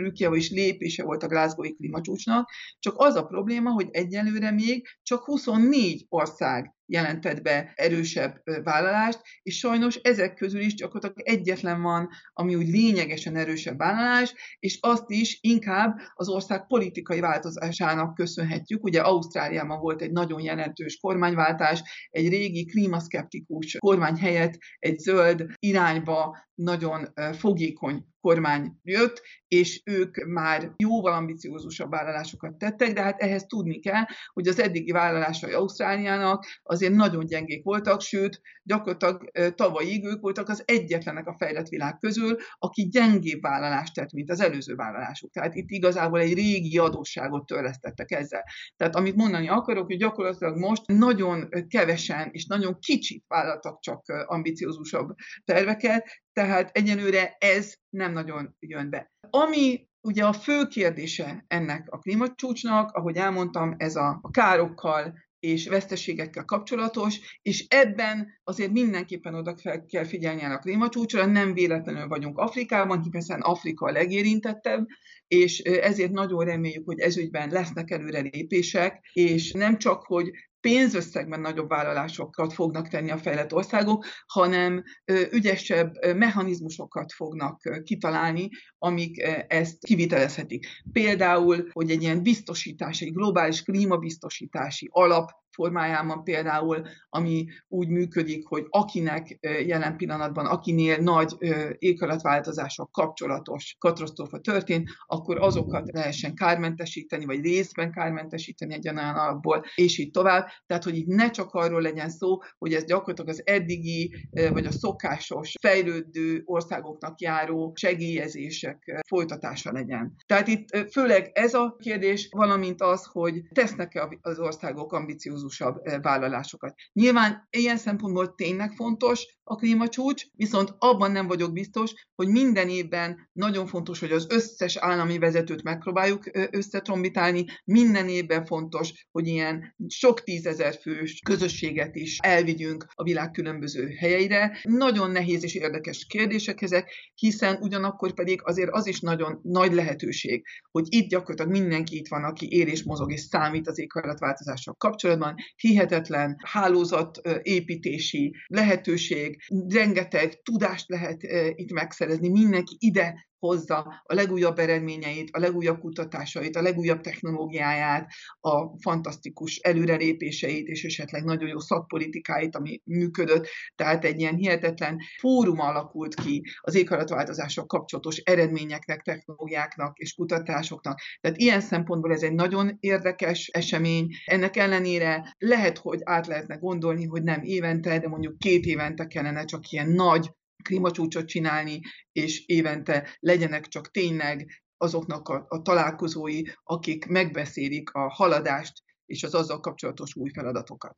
trükkje, 0.00 0.28
vagyis 0.28 0.50
lépése 0.50 1.04
volt 1.04 1.22
a 1.22 1.26
Glasgow-i 1.26 1.74
klímacsúcsnak, 1.74 2.50
csak 2.78 2.94
az 2.96 3.14
a 3.14 3.26
probléma, 3.26 3.70
hogy 3.70 3.88
egyelőre 3.90 4.50
még 4.50 4.86
csak 5.02 5.24
24 5.24 6.06
ország 6.08 6.74
jelentett 6.86 7.42
be 7.42 7.72
erősebb 7.76 8.42
vállalást, 8.62 9.20
és 9.42 9.58
sajnos 9.58 9.96
ezek 9.96 10.34
közül 10.34 10.60
is 10.60 10.74
gyakorlatilag 10.74 11.28
egyetlen 11.28 11.82
van, 11.82 12.08
ami 12.32 12.54
úgy 12.54 12.68
lényegesen 12.68 13.36
erősebb 13.36 13.78
vállalás, 13.78 14.34
és 14.58 14.78
azt 14.80 15.10
is 15.10 15.38
inkább 15.40 15.98
az 16.14 16.28
ország 16.28 16.66
politikai 16.66 17.20
változásának 17.20 18.14
köszönhetjük. 18.14 18.84
Ugye 18.84 19.00
Ausztráliában 19.00 19.80
volt 19.80 20.02
egy 20.02 20.12
nagyon 20.12 20.40
jelentős 20.40 20.96
kormányváltás, 21.00 21.82
egy 22.10 22.28
régi 22.28 22.64
klímaszkeptikus 22.64 23.76
kormány 23.78 24.16
helyett 24.16 24.58
egy 24.78 24.98
zöld 24.98 25.46
irányba 25.58 26.36
nagyon 26.54 27.12
fogékony 27.32 28.04
kormány 28.20 28.72
jött, 28.82 29.22
és 29.48 29.82
ők 29.84 30.24
már 30.26 30.72
jóval 30.76 31.12
ambiciózusabb 31.12 31.90
vállalásokat 31.90 32.54
tettek, 32.54 32.92
de 32.92 33.02
hát 33.02 33.20
ehhez 33.20 33.44
tudni 33.46 33.78
kell, 33.80 34.04
hogy 34.32 34.48
az 34.48 34.58
eddigi 34.60 34.90
vállalásai 34.90 35.52
Ausztráliának 35.52 36.46
azért 36.62 36.92
nagyon 36.92 37.26
gyengék 37.26 37.64
voltak, 37.64 38.00
sőt, 38.00 38.40
gyakorlatilag 38.62 39.30
tavalyig 39.54 40.04
ők 40.04 40.20
voltak 40.20 40.48
az 40.48 40.62
egyetlenek 40.64 41.26
a 41.26 41.36
fejlett 41.38 41.68
világ 41.68 41.98
közül, 41.98 42.36
aki 42.58 42.88
gyengébb 42.88 43.40
vállalást 43.40 43.94
tett, 43.94 44.12
mint 44.12 44.30
az 44.30 44.40
előző 44.40 44.74
vállalásuk. 44.74 45.32
Tehát 45.32 45.54
itt 45.54 45.70
igazából 45.70 46.20
egy 46.20 46.34
régi 46.34 46.78
adósságot 46.78 47.46
törlesztettek 47.46 48.10
ezzel. 48.10 48.44
Tehát 48.76 48.96
amit 48.96 49.16
mondani 49.16 49.48
akarok, 49.48 49.86
hogy 49.86 49.96
gyakorlatilag 49.96 50.56
most 50.56 50.86
nagyon 50.86 51.48
kevesen 51.68 52.28
és 52.32 52.46
nagyon 52.46 52.78
kicsit 52.78 53.24
vállaltak 53.28 53.80
csak 53.80 54.08
ambiciózusabb 54.26 55.14
terveket, 55.44 56.22
tehát 56.40 56.70
egyenőre 56.72 57.36
ez 57.38 57.74
nem 57.88 58.12
nagyon 58.12 58.56
jön 58.58 58.90
be. 58.90 59.12
Ami 59.30 59.88
ugye 60.00 60.24
a 60.24 60.32
fő 60.32 60.66
kérdése 60.66 61.44
ennek 61.48 61.86
a 61.90 61.98
klímacsúcsnak, 61.98 62.90
ahogy 62.90 63.16
elmondtam, 63.16 63.74
ez 63.78 63.96
a, 63.96 64.20
károkkal 64.30 65.18
és 65.38 65.68
veszteségekkel 65.68 66.44
kapcsolatos, 66.44 67.38
és 67.42 67.66
ebben 67.68 68.40
azért 68.44 68.70
mindenképpen 68.70 69.34
oda 69.34 69.54
kell 69.86 70.04
figyelni 70.04 70.44
a 70.44 70.58
klímacsúcsra, 70.58 71.26
nem 71.26 71.54
véletlenül 71.54 72.08
vagyunk 72.08 72.38
Afrikában, 72.38 73.02
hiszen 73.12 73.40
Afrika 73.40 73.86
a 73.86 73.92
legérintettebb, 73.92 74.86
és 75.26 75.58
ezért 75.58 76.12
nagyon 76.12 76.44
reméljük, 76.44 76.86
hogy 76.86 76.98
ezügyben 76.98 77.50
lesznek 77.50 77.90
előrelépések, 77.90 79.08
és 79.12 79.52
nem 79.52 79.78
csak, 79.78 80.02
hogy 80.06 80.30
pénzösszegben 80.60 81.40
nagyobb 81.40 81.68
vállalásokat 81.68 82.52
fognak 82.52 82.88
tenni 82.88 83.10
a 83.10 83.18
fejlett 83.18 83.52
országok, 83.52 84.04
hanem 84.26 84.82
ügyesebb 85.30 85.92
mechanizmusokat 86.16 87.12
fognak 87.12 87.82
kitalálni, 87.82 88.48
amik 88.78 89.22
ezt 89.48 89.84
kivitelezhetik. 89.84 90.66
Például, 90.92 91.68
hogy 91.72 91.90
egy 91.90 92.02
ilyen 92.02 92.22
biztosítás, 92.22 93.00
egy 93.00 93.12
globális 93.12 93.62
klímabiztosítási 93.62 94.88
alap 94.92 95.30
formájában 95.60 96.24
például, 96.24 96.86
ami 97.08 97.46
úgy 97.68 97.88
működik, 97.88 98.46
hogy 98.46 98.66
akinek 98.68 99.38
jelen 99.66 99.96
pillanatban, 99.96 100.46
akinél 100.46 100.96
nagy 100.96 101.36
éghajlatváltozások 101.78 102.90
kapcsolatos 102.92 103.76
katasztrófa 103.78 104.38
történt, 104.38 104.88
akkor 105.06 105.38
azokat 105.40 105.92
lehessen 105.92 106.34
kármentesíteni, 106.34 107.24
vagy 107.24 107.40
részben 107.40 107.92
kármentesíteni 107.92 108.74
egy 108.74 108.88
alapból, 108.88 109.64
és 109.74 109.98
így 109.98 110.10
tovább. 110.10 110.48
Tehát, 110.66 110.84
hogy 110.84 110.96
itt 110.96 111.06
ne 111.06 111.30
csak 111.30 111.52
arról 111.52 111.82
legyen 111.82 112.10
szó, 112.10 112.38
hogy 112.58 112.72
ez 112.72 112.84
gyakorlatilag 112.84 113.30
az 113.30 113.42
eddigi, 113.44 114.28
vagy 114.52 114.66
a 114.66 114.72
szokásos 114.72 115.54
fejlődő 115.60 116.42
országoknak 116.44 117.20
járó 117.20 117.72
segélyezések 117.74 119.00
folytatása 119.06 119.72
legyen. 119.72 120.14
Tehát 120.26 120.48
itt 120.48 120.90
főleg 120.90 121.30
ez 121.32 121.54
a 121.54 121.76
kérdés, 121.78 122.28
valamint 122.30 122.82
az, 122.82 123.04
hogy 123.12 123.40
tesznek-e 123.52 124.08
az 124.20 124.38
országok 124.38 124.92
ambiciózus 124.92 125.49
ambiciózusabb 125.58 126.02
vállalásokat. 126.02 126.74
Nyilván 126.92 127.46
ilyen 127.50 127.76
szempontból 127.76 128.34
tényleg 128.34 128.72
fontos 128.72 129.38
a 129.50 129.54
klímacsúcs, 129.54 130.24
viszont 130.36 130.74
abban 130.78 131.12
nem 131.12 131.26
vagyok 131.26 131.52
biztos, 131.52 131.92
hogy 132.14 132.28
minden 132.28 132.68
évben 132.68 133.28
nagyon 133.32 133.66
fontos, 133.66 134.00
hogy 134.00 134.12
az 134.12 134.26
összes 134.28 134.76
állami 134.76 135.18
vezetőt 135.18 135.62
megpróbáljuk 135.62 136.30
összetrombitálni, 136.50 137.44
minden 137.64 138.08
évben 138.08 138.44
fontos, 138.44 139.06
hogy 139.10 139.26
ilyen 139.26 139.74
sok 139.88 140.22
tízezer 140.22 140.74
fős 140.82 141.20
közösséget 141.24 141.96
is 141.96 142.18
elvigyünk 142.18 142.86
a 142.94 143.02
világ 143.02 143.30
különböző 143.30 143.88
helyeire. 143.98 144.58
Nagyon 144.62 145.10
nehéz 145.10 145.44
és 145.44 145.54
érdekes 145.54 146.06
kérdések 146.08 146.62
ezek, 146.62 146.92
hiszen 147.14 147.56
ugyanakkor 147.60 148.14
pedig 148.14 148.40
azért 148.42 148.70
az 148.70 148.86
is 148.86 149.00
nagyon 149.00 149.40
nagy 149.42 149.72
lehetőség, 149.72 150.44
hogy 150.70 150.86
itt 150.88 151.08
gyakorlatilag 151.08 151.50
mindenki 151.50 151.96
itt 151.96 152.08
van, 152.08 152.24
aki 152.24 152.46
él 152.50 152.66
és 152.66 152.82
mozog 152.82 153.12
és 153.12 153.20
számít 153.20 153.68
az 153.68 153.78
éghajlatváltozással 153.78 154.74
kapcsolatban, 154.74 155.34
hihetetlen 155.56 156.36
hálózatépítési 156.44 158.34
lehetőség, 158.46 159.38
rengeteg 159.68 160.42
tudást 160.42 160.88
lehet 160.88 161.22
itt 161.54 161.72
megszerezni, 161.72 162.28
mindenki 162.28 162.76
ide 162.78 163.28
hozza 163.40 164.02
a 164.04 164.14
legújabb 164.14 164.58
eredményeit, 164.58 165.28
a 165.32 165.38
legújabb 165.38 165.78
kutatásait, 165.80 166.56
a 166.56 166.62
legújabb 166.62 167.00
technológiáját, 167.00 168.10
a 168.40 168.80
fantasztikus 168.80 169.56
előrelépéseit, 169.56 170.66
és 170.66 170.84
esetleg 170.84 171.24
nagyon 171.24 171.48
jó 171.48 171.58
szakpolitikáit, 171.58 172.56
ami 172.56 172.80
működött. 172.84 173.48
Tehát 173.74 174.04
egy 174.04 174.20
ilyen 174.20 174.34
hihetetlen 174.34 174.98
fórum 175.18 175.60
alakult 175.60 176.14
ki 176.14 176.42
az 176.60 176.74
éghajlatváltozások 176.74 177.66
kapcsolatos 177.66 178.16
eredményeknek, 178.16 179.02
technológiáknak 179.02 179.98
és 179.98 180.14
kutatásoknak. 180.14 181.00
Tehát 181.20 181.38
ilyen 181.38 181.60
szempontból 181.60 182.12
ez 182.12 182.22
egy 182.22 182.34
nagyon 182.34 182.76
érdekes 182.80 183.48
esemény. 183.52 184.08
Ennek 184.24 184.56
ellenére 184.56 185.34
lehet, 185.38 185.78
hogy 185.78 186.00
át 186.04 186.26
lehetne 186.26 186.56
gondolni, 186.56 187.04
hogy 187.04 187.22
nem 187.22 187.42
évente, 187.42 187.98
de 187.98 188.08
mondjuk 188.08 188.38
két 188.38 188.64
évente 188.64 189.06
kellene 189.06 189.44
csak 189.44 189.70
ilyen 189.70 189.90
nagy 189.90 190.30
klímacsúcsot 190.62 191.26
csinálni, 191.26 191.80
és 192.12 192.46
évente 192.46 193.16
legyenek 193.20 193.66
csak 193.66 193.90
tényleg 193.90 194.62
azoknak 194.76 195.28
a, 195.28 195.46
a 195.48 195.62
találkozói, 195.62 196.42
akik 196.62 197.06
megbeszélik 197.06 197.90
a 197.90 198.08
haladást 198.08 198.82
és 199.06 199.22
az 199.22 199.34
azzal 199.34 199.60
kapcsolatos 199.60 200.14
új 200.14 200.30
feladatokat. 200.30 200.94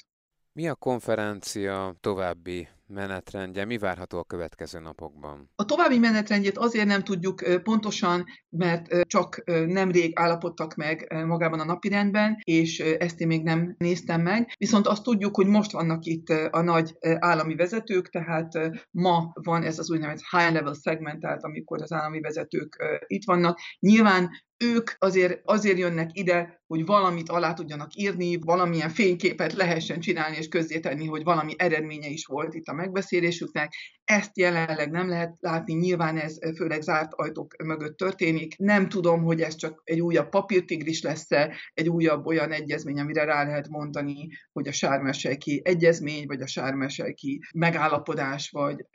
Mi 0.52 0.68
a 0.68 0.74
konferencia 0.74 1.96
további 2.00 2.68
menetrendje? 2.92 3.64
Mi 3.64 3.78
várható 3.78 4.18
a 4.18 4.24
következő 4.24 4.80
napokban? 4.80 5.50
A 5.54 5.64
további 5.64 5.98
menetrendjét 5.98 6.58
azért 6.58 6.86
nem 6.86 7.02
tudjuk 7.02 7.62
pontosan, 7.62 8.24
mert 8.48 9.06
csak 9.06 9.42
nemrég 9.66 10.12
állapodtak 10.14 10.74
meg 10.74 11.14
magában 11.26 11.60
a 11.60 11.64
napirendben, 11.64 12.38
és 12.42 12.78
ezt 12.78 13.20
én 13.20 13.26
még 13.26 13.42
nem 13.42 13.74
néztem 13.78 14.20
meg. 14.20 14.54
Viszont 14.58 14.86
azt 14.86 15.02
tudjuk, 15.02 15.36
hogy 15.36 15.46
most 15.46 15.72
vannak 15.72 16.04
itt 16.04 16.28
a 16.50 16.60
nagy 16.60 16.96
állami 17.00 17.54
vezetők, 17.54 18.08
tehát 18.08 18.48
ma 18.90 19.30
van 19.32 19.62
ez 19.62 19.78
az 19.78 19.90
úgynevezett 19.90 20.26
high 20.30 20.52
level 20.52 20.74
segment, 20.82 21.20
tehát 21.20 21.44
amikor 21.44 21.82
az 21.82 21.92
állami 21.92 22.20
vezetők 22.20 22.82
itt 23.06 23.24
vannak. 23.24 23.58
Nyilván 23.78 24.30
ők 24.64 24.90
azért, 24.98 25.40
azért 25.44 25.78
jönnek 25.78 26.10
ide, 26.12 26.62
hogy 26.66 26.86
valamit 26.86 27.28
alá 27.28 27.52
tudjanak 27.52 27.94
írni, 27.94 28.38
valamilyen 28.40 28.88
fényképet 28.88 29.52
lehessen 29.52 30.00
csinálni 30.00 30.36
és 30.36 30.48
közzétenni, 30.48 31.06
hogy 31.06 31.22
valami 31.24 31.54
eredménye 31.56 32.08
is 32.08 32.26
volt 32.26 32.54
itt 32.54 32.66
a 32.66 32.74
megbeszélésüknek. 32.82 33.72
Ezt 34.04 34.38
jelenleg 34.38 34.90
nem 34.90 35.08
lehet 35.08 35.36
látni, 35.40 35.74
nyilván 35.74 36.18
ez 36.18 36.38
főleg 36.56 36.82
zárt 36.82 37.12
ajtók 37.14 37.62
mögött 37.62 37.96
történik. 37.96 38.58
Nem 38.58 38.88
tudom, 38.88 39.22
hogy 39.22 39.40
ez 39.40 39.54
csak 39.54 39.80
egy 39.84 40.00
újabb 40.00 40.28
papírtigris 40.28 41.02
lesz-e, 41.02 41.56
egy 41.74 41.88
újabb 41.88 42.26
olyan 42.26 42.52
egyezmény, 42.52 43.00
amire 43.00 43.24
rá 43.24 43.44
lehet 43.44 43.68
mondani, 43.68 44.28
hogy 44.52 44.68
a 44.68 44.72
sármesejki 44.72 45.60
egyezmény, 45.64 46.26
vagy 46.26 46.40
a 46.40 46.46
sármesejki 46.46 47.40
megállapodás, 47.54 48.50
vagy 48.50 48.86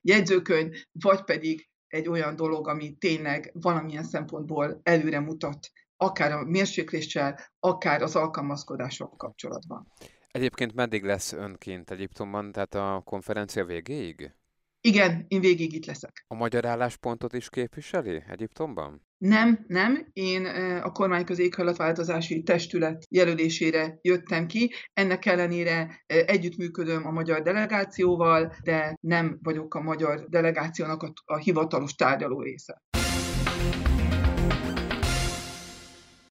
jegyzőkönyv, 0.00 0.72
vagy 0.92 1.24
pedig 1.24 1.68
egy 1.88 2.08
olyan 2.08 2.36
dolog, 2.36 2.68
ami 2.68 2.92
tényleg 2.92 3.50
valamilyen 3.54 4.04
szempontból 4.04 4.80
előre 4.82 5.20
mutat, 5.20 5.70
akár 5.96 6.32
a 6.32 6.44
mérsékléssel, 6.44 7.38
akár 7.60 8.02
az 8.02 8.16
alkalmazkodások 8.16 9.16
kapcsolatban. 9.16 9.92
Egyébként 10.32 10.74
meddig 10.74 11.04
lesz 11.04 11.32
önként 11.32 11.90
Egyiptomban, 11.90 12.52
tehát 12.52 12.74
a 12.74 13.02
konferencia 13.04 13.64
végéig? 13.64 14.34
Igen, 14.80 15.24
én 15.28 15.40
végig 15.40 15.72
itt 15.72 15.86
leszek. 15.86 16.24
A 16.28 16.34
magyar 16.34 16.64
álláspontot 16.64 17.32
is 17.32 17.48
képviseli 17.48 18.22
Egyiptomban? 18.28 19.06
Nem, 19.18 19.64
nem. 19.66 20.08
Én 20.12 20.46
a 20.82 20.92
kormányközi 20.92 21.42
éghajlatváltozási 21.42 22.42
testület 22.42 23.04
jelölésére 23.08 23.98
jöttem 24.02 24.46
ki. 24.46 24.72
Ennek 24.92 25.26
ellenére 25.26 26.02
együttműködöm 26.06 27.06
a 27.06 27.10
magyar 27.10 27.42
delegációval, 27.42 28.54
de 28.62 28.96
nem 29.00 29.38
vagyok 29.42 29.74
a 29.74 29.82
magyar 29.82 30.28
delegációnak 30.28 31.02
a, 31.02 31.12
a 31.24 31.36
hivatalos 31.36 31.94
tárgyaló 31.94 32.40
része. 32.40 32.82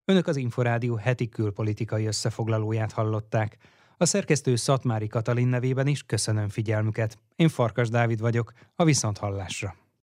Önök 0.06 0.28
az 0.28 0.36
Inforádió 0.36 0.96
heti 0.96 1.30
külpolitikai 1.30 2.06
összefoglalóját 2.06 2.92
hallották. 2.92 3.58
A 4.02 4.06
szerkesztő 4.06 4.56
Szatmári 4.56 5.08
Katalin 5.08 5.48
nevében 5.48 5.88
is 5.88 6.04
köszönöm 6.04 6.50
figyelmüket. 6.50 7.18
Én 7.36 7.50
Farkas 7.50 7.90
Dávid 7.90 8.20
vagyok, 8.20 8.54
a 8.76 8.84
Viszonthallásra. 8.84 9.81